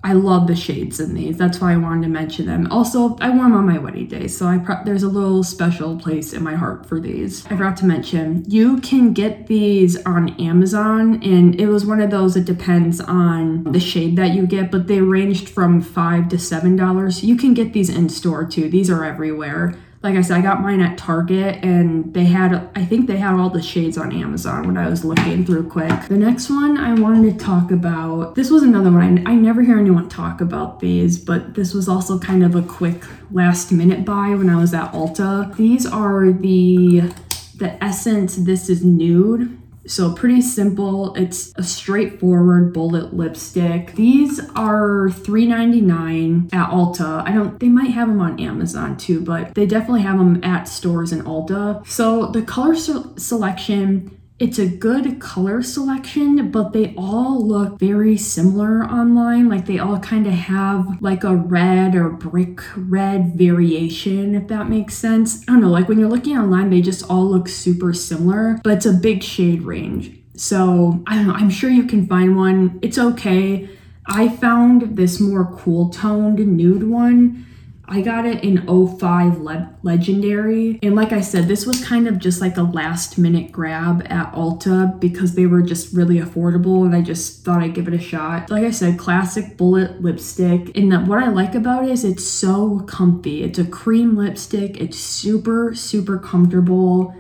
I 0.04 0.13
love 0.13 0.48
the 0.48 0.56
shades 0.56 1.00
in 1.00 1.16
these. 1.16 1.38
That's 1.38 1.60
why 1.60 1.74
I 1.74 1.77
wanted 1.77 2.04
to 2.04 2.10
mention 2.10 2.46
them. 2.46 2.68
Also, 2.72 3.18
I 3.20 3.30
wore 3.30 3.44
them 3.44 3.54
on 3.54 3.66
my 3.66 3.77
wedding 3.77 4.08
day, 4.08 4.27
so 4.27 4.46
I 4.46 4.60
pro- 4.60 4.84
there's 4.84 5.04
a 5.04 5.10
little 5.10 5.44
special 5.44 5.98
place 5.98 6.34
in 6.34 6.44
my 6.44 6.56
heart 6.56 6.86
for 6.86 7.00
these. 7.00 7.46
I 7.48 7.50
forgot 7.50 7.75
to 7.77 7.86
mention, 7.86 8.46
you 8.48 8.80
can 8.80 9.12
get 9.12 9.48
these 9.48 10.01
on 10.06 10.30
Amazon, 10.39 11.22
and 11.24 11.60
it 11.60 11.68
was 11.68 11.86
one 11.86 12.00
of 12.00 12.12
those. 12.12 12.38
It 12.38 12.46
depends 12.46 13.01
on 13.01 13.63
the 13.66 13.80
shade 13.80 14.16
that 14.18 14.34
you 14.34 14.46
get, 14.46 14.72
but 14.72 14.88
they 14.88 15.01
ranged 15.01 15.50
from 15.50 15.82
five 15.82 16.30
to 16.30 16.39
seven 16.39 16.75
dollars. 16.75 17.24
You 17.24 17.36
can 17.36 17.54
get 17.54 17.74
these 17.74 17.89
in 17.89 18.08
store 18.10 18.46
too. 18.46 18.70
These 18.70 18.89
are 18.89 19.04
everywhere 19.04 19.75
like 20.04 20.16
I 20.16 20.22
said, 20.22 20.38
I 20.38 20.42
got 20.42 20.62
mine 20.62 20.80
at 20.80 20.98
Target 20.98 21.63
and 21.63 22.13
they 22.13 22.25
had, 22.25 22.70
I 22.75 22.86
think 22.86 23.08
they 23.08 23.18
had 23.18 23.34
all 23.34 23.50
the 23.50 23.62
shades 23.62 23.98
on 23.98 24.12
Amazon 24.12 24.68
when 24.68 24.77
I 24.77 24.89
was 24.89 25.04
looking 25.04 25.46
through 25.46 25.70
quick. 25.70 26.08
The 26.08 26.18
next 26.18 26.50
one 26.50 26.77
I 26.77 26.94
wanted 26.94 27.38
to 27.38 27.44
talk 27.44 27.72
about, 27.72 28.36
this 28.36 28.51
was 28.51 28.63
another 28.63 28.92
one. 28.92 29.27
I, 29.27 29.32
I 29.32 29.36
never 29.36 29.63
hear 29.63 29.80
anyone 29.80 30.08
talk 30.08 30.39
about 30.39 30.80
these, 30.80 31.18
but 31.18 31.56
this 31.56 31.74
was 31.74 31.89
also 31.89 32.20
kind 32.20 32.44
of 32.44 32.56
a 32.56 32.62
quick 32.62 33.04
last 33.32 33.72
minute 33.72 34.06
buy 34.06 34.30
when 34.30 34.50
I 34.50 34.58
was 34.58 34.74
at 34.74 34.92
Ulta. 34.94 35.56
These 35.56 35.86
are 35.86 36.32
the, 36.32 37.12
the 37.56 37.84
Essence 37.84 38.36
This 38.36 38.70
Is 38.70 38.84
Nude 38.84 39.58
so 39.88 40.13
pretty 40.13 40.41
simple. 40.41 41.15
It's 41.15 41.53
a 41.56 41.63
straightforward 41.63 42.74
bullet 42.74 43.13
lipstick. 43.13 43.94
These 43.94 44.39
are 44.56 45.10
$3.99 45.10 46.53
at 46.53 46.70
Ulta. 46.70 47.27
I 47.27 47.32
don't, 47.32 47.60
they 47.60 47.70
might 47.70 47.91
have 47.91 48.08
them 48.08 48.22
on 48.22 48.39
Amazon 48.39 48.98
too, 48.98 49.22
but 49.22 49.56
they 49.56 49.65
definitely 49.65 50.01
have 50.01 50.17
them 50.17 50.44
at 50.44 50.67
stores 50.67 51.12
in 51.12 51.24
Ulta. 51.24 51.86
So 51.88 52.27
the 52.27 52.41
color 52.41 52.75
selection 52.75 54.16
it's 54.39 54.60
a 54.60 54.67
good 54.67 55.20
color 55.20 55.63
selection, 55.63 56.51
but 56.51 56.72
they 56.72 56.94
all 56.96 57.44
look 57.44 57.79
very 57.79 58.17
similar 58.17 58.84
online. 58.84 59.50
Like 59.50 59.65
they 59.65 59.79
all 59.79 60.00
kind 60.00 60.27
of 60.27 60.34
have 60.34 61.01
like 61.01 61.24
a 61.24 61.36
red 61.36 61.96
or 61.96 62.10
brick 62.10 62.62
red 62.75 63.36
variation, 63.36 64.36
if 64.36 64.48
that 64.50 64.70
makes 64.70 64.94
sense. 64.94 65.41
I 65.44 65.53
don't 65.53 65.62
know, 65.62 65.70
like 65.70 65.89
when 65.89 65.98
you're 65.98 66.10
looking 66.10 66.38
online, 66.38 66.70
they 66.70 66.82
just 66.82 67.10
all 67.10 67.25
look 67.25 67.48
super 67.48 67.94
similar, 67.94 68.60
but 68.63 68.74
it's 68.74 68.86
a 68.86 68.94
big 68.94 69.24
shade 69.24 69.63
range. 69.63 70.15
So 70.36 71.03
I 71.08 71.15
don't 71.15 71.27
know, 71.27 71.34
I'm 71.34 71.50
sure 71.50 71.72
you 71.72 71.86
can 71.86 72.06
find 72.06 72.38
one. 72.38 72.77
It's 72.84 73.00
okay. 73.00 73.67
I 74.06 74.29
found 74.29 74.98
this 74.98 75.20
more 75.20 75.51
cool 75.58 75.89
toned 75.89 76.38
nude 76.39 76.88
one 76.88 77.47
I 77.89 78.01
got 78.01 78.25
it 78.25 78.44
in 78.44 78.65
05 78.67 79.39
Le- 79.39 79.74
Legendary. 79.82 80.77
And 80.84 80.94
like 80.94 81.13
I 81.13 81.22
said, 81.22 81.48
this 81.48 81.65
was 81.65 81.84
kind 81.86 82.08
of 82.08 82.20
just 82.20 82.41
like 82.41 82.58
a 82.58 82.63
last 82.63 83.17
minute 83.17 83.51
grab 83.51 84.06
at 84.10 84.34
Ulta 84.34 85.00
because 85.00 85.36
they 85.36 85.46
were 85.46 85.62
just 85.62 85.94
really 85.94 86.20
affordable 86.20 86.86
and 86.86 86.94
I 86.94 87.01
just 87.01 87.46
thought 87.46 87.63
I'd 87.63 87.74
give 87.74 87.88
it 87.88 87.94
a 87.94 88.00
shot. 88.00 88.50
Like 88.50 88.65
I 88.65 88.72
said, 88.72 89.00
classic 89.00 89.56
bullet 89.56 90.01
lipstick. 90.01 90.75
And 90.77 91.08
what 91.08 91.24
I 91.24 91.29
like 91.29 91.56
about 91.56 91.86
it 91.86 91.91
is 91.91 92.03
it's 92.03 92.25
so 92.25 92.82
comfy. 92.82 93.44
It's 93.44 93.60
a 93.60 93.65
cream 93.65 94.17
lipstick. 94.17 94.82
It's 94.82 95.00
super, 95.00 95.74
super 95.74 96.17
comfortable. 96.17 97.15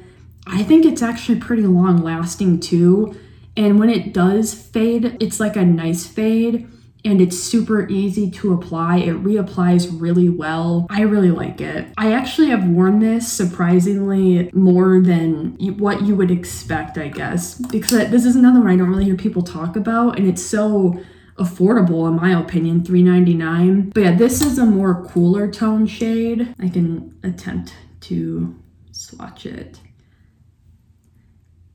I 0.45 0.63
think 0.63 0.85
it's 0.85 1.01
actually 1.01 1.39
pretty 1.39 1.63
long 1.63 2.03
lasting 2.03 2.59
too. 2.59 3.15
And 3.55 3.79
when 3.79 3.89
it 3.89 4.13
does 4.13 4.53
fade, 4.53 5.17
it's 5.21 5.39
like 5.39 5.55
a 5.55 5.65
nice 5.65 6.05
fade 6.05 6.67
and 7.07 7.21
it's 7.21 7.39
super 7.39 7.87
easy 7.87 8.29
to 8.29 8.53
apply. 8.53 8.97
It 8.97 9.23
reapplies 9.23 9.87
really 9.89 10.27
well. 10.27 10.85
I 10.89 11.01
really 11.01 11.31
like 11.31 11.61
it. 11.61 11.87
I 11.97 12.11
actually 12.11 12.49
have 12.49 12.67
worn 12.67 12.99
this 12.99 13.31
surprisingly 13.31 14.49
more 14.53 14.99
than 14.99 15.55
what 15.77 16.03
you 16.03 16.15
would 16.17 16.31
expect, 16.31 16.97
I 16.97 17.07
guess, 17.07 17.55
because 17.55 18.09
this 18.09 18.25
is 18.25 18.35
another 18.35 18.59
one 18.59 18.67
I 18.69 18.75
don't 18.75 18.89
really 18.89 19.05
hear 19.05 19.15
people 19.15 19.41
talk 19.41 19.77
about, 19.77 20.19
and 20.19 20.27
it's 20.27 20.45
so 20.45 21.01
affordable 21.37 22.07
in 22.07 22.15
my 22.15 22.31
opinion 22.39 22.81
3.99 22.81 23.93
but 23.93 24.01
yeah 24.01 24.15
this 24.15 24.41
is 24.41 24.57
a 24.57 24.65
more 24.65 25.05
cooler 25.05 25.47
tone 25.47 25.85
shade 25.85 26.51
i 26.59 26.67
can 26.67 27.15
attempt 27.21 27.75
to 27.99 28.55
swatch 28.91 29.45
it 29.45 29.79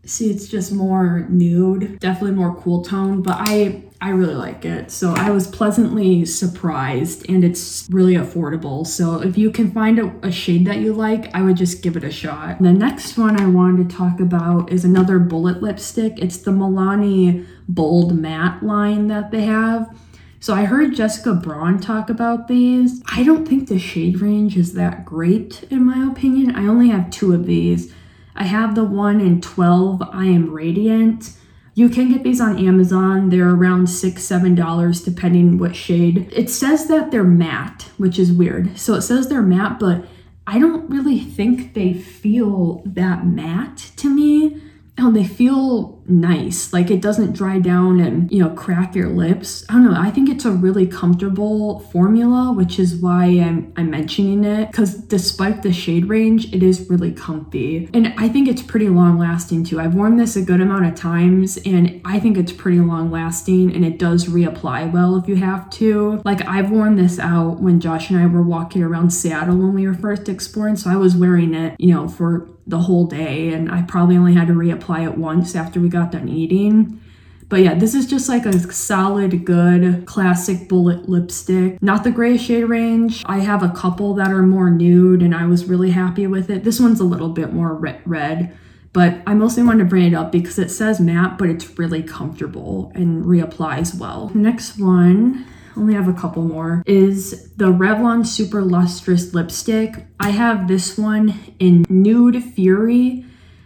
see 0.04 0.30
it's 0.30 0.48
just 0.48 0.72
more 0.72 1.26
nude 1.28 1.98
definitely 2.00 2.32
more 2.32 2.54
cool 2.56 2.82
tone 2.82 3.22
but 3.22 3.36
i 3.38 3.82
i 4.00 4.10
really 4.10 4.34
like 4.34 4.64
it 4.64 4.90
so 4.90 5.14
i 5.16 5.30
was 5.30 5.46
pleasantly 5.46 6.24
surprised 6.24 7.24
and 7.28 7.44
it's 7.44 7.86
really 7.90 8.14
affordable 8.14 8.84
so 8.84 9.22
if 9.22 9.38
you 9.38 9.50
can 9.50 9.70
find 9.70 10.00
a, 10.00 10.12
a 10.24 10.32
shade 10.32 10.66
that 10.66 10.78
you 10.78 10.92
like 10.92 11.32
i 11.36 11.42
would 11.42 11.56
just 11.56 11.82
give 11.82 11.96
it 11.96 12.02
a 12.02 12.10
shot 12.10 12.60
the 12.60 12.72
next 12.72 13.16
one 13.16 13.40
i 13.40 13.46
wanted 13.46 13.88
to 13.88 13.96
talk 13.96 14.18
about 14.18 14.72
is 14.72 14.84
another 14.84 15.20
bullet 15.20 15.62
lipstick 15.62 16.18
it's 16.18 16.38
the 16.38 16.50
milani 16.50 17.46
bold 17.68 18.18
matte 18.18 18.60
line 18.62 19.06
that 19.06 19.30
they 19.30 19.42
have 19.42 19.96
so 20.40 20.54
I 20.54 20.64
heard 20.64 20.96
Jessica 20.96 21.34
Braun 21.34 21.78
talk 21.78 22.10
about 22.10 22.48
these. 22.48 23.00
I 23.06 23.22
don't 23.22 23.46
think 23.46 23.68
the 23.68 23.78
shade 23.78 24.20
range 24.20 24.56
is 24.56 24.72
that 24.72 25.04
great 25.04 25.62
in 25.70 25.84
my 25.84 26.10
opinion. 26.10 26.56
I 26.56 26.66
only 26.66 26.88
have 26.88 27.10
two 27.10 27.32
of 27.32 27.46
these. 27.46 27.94
I 28.34 28.44
have 28.44 28.74
the 28.74 28.84
one 28.84 29.20
in 29.20 29.40
12 29.40 30.02
I 30.02 30.26
Am 30.26 30.50
Radiant. 30.50 31.36
You 31.74 31.88
can 31.88 32.12
get 32.12 32.22
these 32.22 32.40
on 32.40 32.58
Amazon. 32.58 33.30
They're 33.30 33.50
around 33.50 33.88
six, 33.88 34.24
seven 34.24 34.54
dollars, 34.54 35.00
depending 35.02 35.58
what 35.58 35.74
shade. 35.74 36.30
It 36.32 36.50
says 36.50 36.86
that 36.88 37.10
they're 37.10 37.24
matte, 37.24 37.90
which 37.96 38.18
is 38.18 38.32
weird. 38.32 38.78
So 38.78 38.94
it 38.94 39.02
says 39.02 39.28
they're 39.28 39.42
matte, 39.42 39.78
but 39.80 40.04
I 40.46 40.58
don't 40.58 40.88
really 40.90 41.18
think 41.18 41.74
they 41.74 41.94
feel 41.94 42.82
that 42.84 43.26
matte 43.26 43.92
to 43.96 44.10
me. 44.14 44.61
Oh, 45.04 45.10
they 45.10 45.24
feel 45.24 46.00
nice. 46.06 46.72
Like 46.72 46.88
it 46.88 47.00
doesn't 47.00 47.32
dry 47.32 47.58
down 47.58 47.98
and, 47.98 48.30
you 48.30 48.38
know, 48.38 48.50
crack 48.50 48.94
your 48.94 49.08
lips. 49.08 49.64
I 49.68 49.72
don't 49.74 49.90
know. 49.90 50.00
I 50.00 50.10
think 50.10 50.28
it's 50.28 50.44
a 50.44 50.52
really 50.52 50.86
comfortable 50.86 51.80
formula, 51.80 52.52
which 52.52 52.78
is 52.78 52.94
why 52.94 53.24
I'm, 53.24 53.72
I'm 53.76 53.90
mentioning 53.90 54.44
it. 54.44 54.70
Because 54.70 54.94
despite 54.94 55.62
the 55.62 55.72
shade 55.72 56.06
range, 56.06 56.52
it 56.54 56.62
is 56.62 56.88
really 56.88 57.10
comfy. 57.10 57.90
And 57.92 58.14
I 58.16 58.28
think 58.28 58.46
it's 58.46 58.62
pretty 58.62 58.88
long 58.88 59.18
lasting 59.18 59.64
too. 59.64 59.80
I've 59.80 59.94
worn 59.94 60.18
this 60.18 60.36
a 60.36 60.42
good 60.42 60.60
amount 60.60 60.86
of 60.86 60.94
times 60.94 61.58
and 61.64 62.00
I 62.04 62.20
think 62.20 62.36
it's 62.36 62.52
pretty 62.52 62.78
long 62.78 63.10
lasting 63.10 63.74
and 63.74 63.84
it 63.84 63.98
does 63.98 64.26
reapply 64.26 64.92
well 64.92 65.16
if 65.16 65.26
you 65.26 65.34
have 65.36 65.68
to. 65.70 66.22
Like 66.24 66.46
I've 66.46 66.70
worn 66.70 66.94
this 66.94 67.18
out 67.18 67.60
when 67.60 67.80
Josh 67.80 68.08
and 68.10 68.20
I 68.20 68.26
were 68.26 68.42
walking 68.42 68.84
around 68.84 69.10
Seattle 69.10 69.56
when 69.56 69.74
we 69.74 69.88
were 69.88 69.94
first 69.94 70.28
exploring. 70.28 70.76
So 70.76 70.90
I 70.90 70.96
was 70.96 71.16
wearing 71.16 71.54
it, 71.54 71.74
you 71.80 71.92
know, 71.92 72.06
for 72.06 72.51
the 72.66 72.78
whole 72.78 73.06
day 73.06 73.52
and 73.52 73.70
I 73.70 73.82
probably 73.82 74.16
only 74.16 74.34
had 74.34 74.48
to 74.48 74.54
reapply 74.54 75.04
it 75.04 75.18
once 75.18 75.56
after 75.56 75.80
we 75.80 75.88
got 75.88 76.12
done 76.12 76.28
eating. 76.28 77.00
But 77.48 77.60
yeah, 77.60 77.74
this 77.74 77.94
is 77.94 78.06
just 78.06 78.30
like 78.30 78.46
a 78.46 78.58
solid, 78.72 79.44
good, 79.44 80.06
classic 80.06 80.68
bullet 80.70 81.08
lipstick. 81.08 81.82
Not 81.82 82.02
the 82.02 82.10
gray 82.10 82.38
shade 82.38 82.64
range. 82.64 83.22
I 83.26 83.40
have 83.40 83.62
a 83.62 83.68
couple 83.68 84.14
that 84.14 84.30
are 84.30 84.42
more 84.42 84.70
nude 84.70 85.22
and 85.22 85.34
I 85.34 85.44
was 85.44 85.66
really 85.66 85.90
happy 85.90 86.26
with 86.26 86.48
it. 86.48 86.64
This 86.64 86.80
one's 86.80 87.00
a 87.00 87.04
little 87.04 87.28
bit 87.28 87.52
more 87.52 87.74
red, 87.74 88.56
but 88.94 89.20
I 89.26 89.34
mostly 89.34 89.62
wanted 89.62 89.80
to 89.80 89.90
bring 89.90 90.06
it 90.06 90.14
up 90.14 90.32
because 90.32 90.58
it 90.58 90.70
says 90.70 90.98
matte, 90.98 91.36
but 91.36 91.50
it's 91.50 91.78
really 91.78 92.02
comfortable 92.02 92.90
and 92.94 93.24
reapplies 93.24 93.98
well. 93.98 94.30
Next 94.34 94.78
one 94.78 95.44
only 95.76 95.94
have 95.94 96.08
a 96.08 96.12
couple 96.12 96.42
more, 96.42 96.82
is 96.86 97.52
the 97.56 97.72
Revlon 97.72 98.26
Super 98.26 98.62
Lustrous 98.62 99.34
Lipstick. 99.34 100.06
I 100.20 100.30
have 100.30 100.68
this 100.68 100.98
one 100.98 101.38
in 101.58 101.84
Nude 101.88 102.42
Fury. 102.42 103.24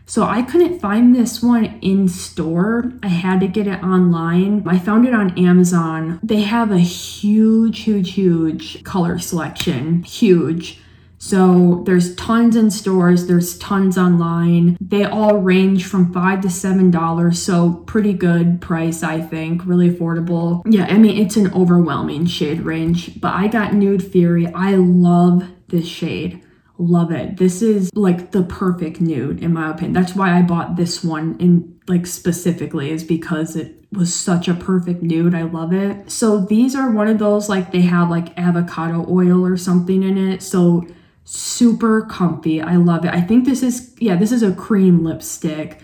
So 0.08 0.22
I 0.22 0.42
couldn't 0.42 0.78
find 0.78 1.16
this 1.16 1.42
one 1.42 1.64
in 1.82 2.08
store. 2.08 2.92
I 3.02 3.08
had 3.08 3.40
to 3.40 3.48
get 3.48 3.66
it 3.66 3.82
online. 3.82 4.62
I 4.64 4.78
found 4.78 5.04
it 5.04 5.12
on 5.12 5.36
Amazon. 5.36 6.20
They 6.22 6.42
have 6.42 6.70
a 6.70 6.78
huge, 6.78 7.80
huge, 7.80 8.12
huge 8.12 8.84
color 8.84 9.18
selection. 9.18 10.04
Huge. 10.04 10.80
So 11.18 11.82
there's 11.86 12.14
tons 12.16 12.56
in 12.56 12.70
stores, 12.70 13.26
there's 13.26 13.58
tons 13.58 13.96
online. 13.96 14.76
They 14.80 15.04
all 15.04 15.38
range 15.38 15.86
from 15.86 16.12
five 16.12 16.40
to 16.42 16.50
seven 16.50 16.90
dollars, 16.90 17.40
so 17.40 17.82
pretty 17.86 18.12
good 18.12 18.60
price, 18.60 19.02
I 19.02 19.20
think. 19.20 19.64
Really 19.64 19.90
affordable. 19.90 20.62
Yeah, 20.66 20.84
I 20.84 20.98
mean 20.98 21.20
it's 21.20 21.36
an 21.36 21.52
overwhelming 21.54 22.26
shade 22.26 22.60
range, 22.60 23.20
but 23.20 23.34
I 23.34 23.48
got 23.48 23.74
Nude 23.74 24.04
Fury. 24.04 24.46
I 24.48 24.76
love 24.76 25.44
this 25.68 25.86
shade. 25.86 26.42
Love 26.78 27.10
it. 27.10 27.38
This 27.38 27.62
is 27.62 27.90
like 27.94 28.32
the 28.32 28.42
perfect 28.42 29.00
nude 29.00 29.42
in 29.42 29.54
my 29.54 29.70
opinion. 29.70 29.94
That's 29.94 30.14
why 30.14 30.36
I 30.36 30.42
bought 30.42 30.76
this 30.76 31.02
one 31.02 31.36
in 31.40 31.80
like 31.88 32.06
specifically 32.06 32.90
is 32.90 33.02
because 33.02 33.56
it 33.56 33.84
was 33.92 34.14
such 34.14 34.48
a 34.48 34.54
perfect 34.54 35.02
nude. 35.02 35.34
I 35.34 35.42
love 35.42 35.72
it. 35.72 36.10
So 36.10 36.40
these 36.40 36.74
are 36.74 36.90
one 36.90 37.08
of 37.08 37.18
those 37.18 37.48
like 37.48 37.72
they 37.72 37.82
have 37.82 38.10
like 38.10 38.36
avocado 38.38 39.06
oil 39.08 39.46
or 39.46 39.56
something 39.56 40.02
in 40.02 40.18
it. 40.18 40.42
So 40.42 40.86
super 41.28 42.02
comfy. 42.02 42.62
I 42.62 42.76
love 42.76 43.04
it. 43.04 43.12
I 43.12 43.20
think 43.20 43.44
this 43.44 43.62
is, 43.62 43.94
yeah, 43.98 44.14
this 44.16 44.30
is 44.32 44.42
a 44.42 44.54
cream 44.54 45.04
lipstick. 45.04 45.80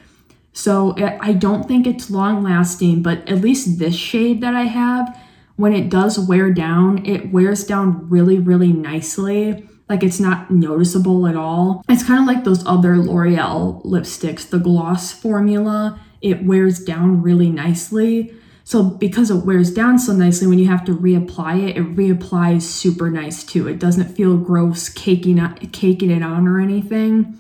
So 0.53 0.95
I 0.99 1.33
don't 1.33 1.67
think 1.67 1.87
it's 1.87 2.11
long 2.11 2.43
lasting, 2.43 3.03
but 3.03 3.29
at 3.29 3.41
least 3.41 3.79
this 3.79 3.95
shade 3.95 4.41
that 4.41 4.55
I 4.55 4.63
have, 4.63 5.19
when 5.57 5.73
it 5.73 5.89
does 5.89 6.19
wear 6.19 6.53
down, 6.53 7.05
it 7.05 7.33
wears 7.33 7.65
down 7.65 8.09
really, 8.09 8.39
really 8.39 8.73
nicely. 8.73 9.69
Like 9.89 10.03
it's 10.03 10.21
not 10.21 10.51
noticeable 10.51 11.27
at 11.27 11.37
all. 11.37 11.85
It's 11.89 12.05
kind 12.05 12.21
of 12.21 12.27
like 12.27 12.45
those 12.45 12.65
other 12.65 12.97
L'Oreal 12.97 13.85
lipsticks, 13.85 14.49
the 14.49 14.59
gloss 14.59 15.13
formula. 15.13 16.01
It 16.21 16.45
wears 16.45 16.79
down 16.79 17.21
really 17.21 17.51
nicely. 17.51 18.33
So 18.73 18.83
because 18.83 19.31
it 19.31 19.45
wears 19.45 19.71
down 19.71 19.99
so 19.99 20.15
nicely, 20.15 20.47
when 20.47 20.59
you 20.59 20.67
have 20.69 20.83
to 20.87 20.97
reapply 20.97 21.69
it, 21.69 21.77
it 21.77 21.95
reapplies 21.95 22.63
super 22.63 23.11
nice 23.11 23.45
too. 23.45 23.69
It 23.69 23.79
doesn't 23.79 24.17
feel 24.17 24.39
gross 24.39 24.89
caking, 24.89 25.47
caking 25.73 26.11
it 26.11 26.23
on 26.23 26.49
or 26.49 26.59
anything. 26.59 27.39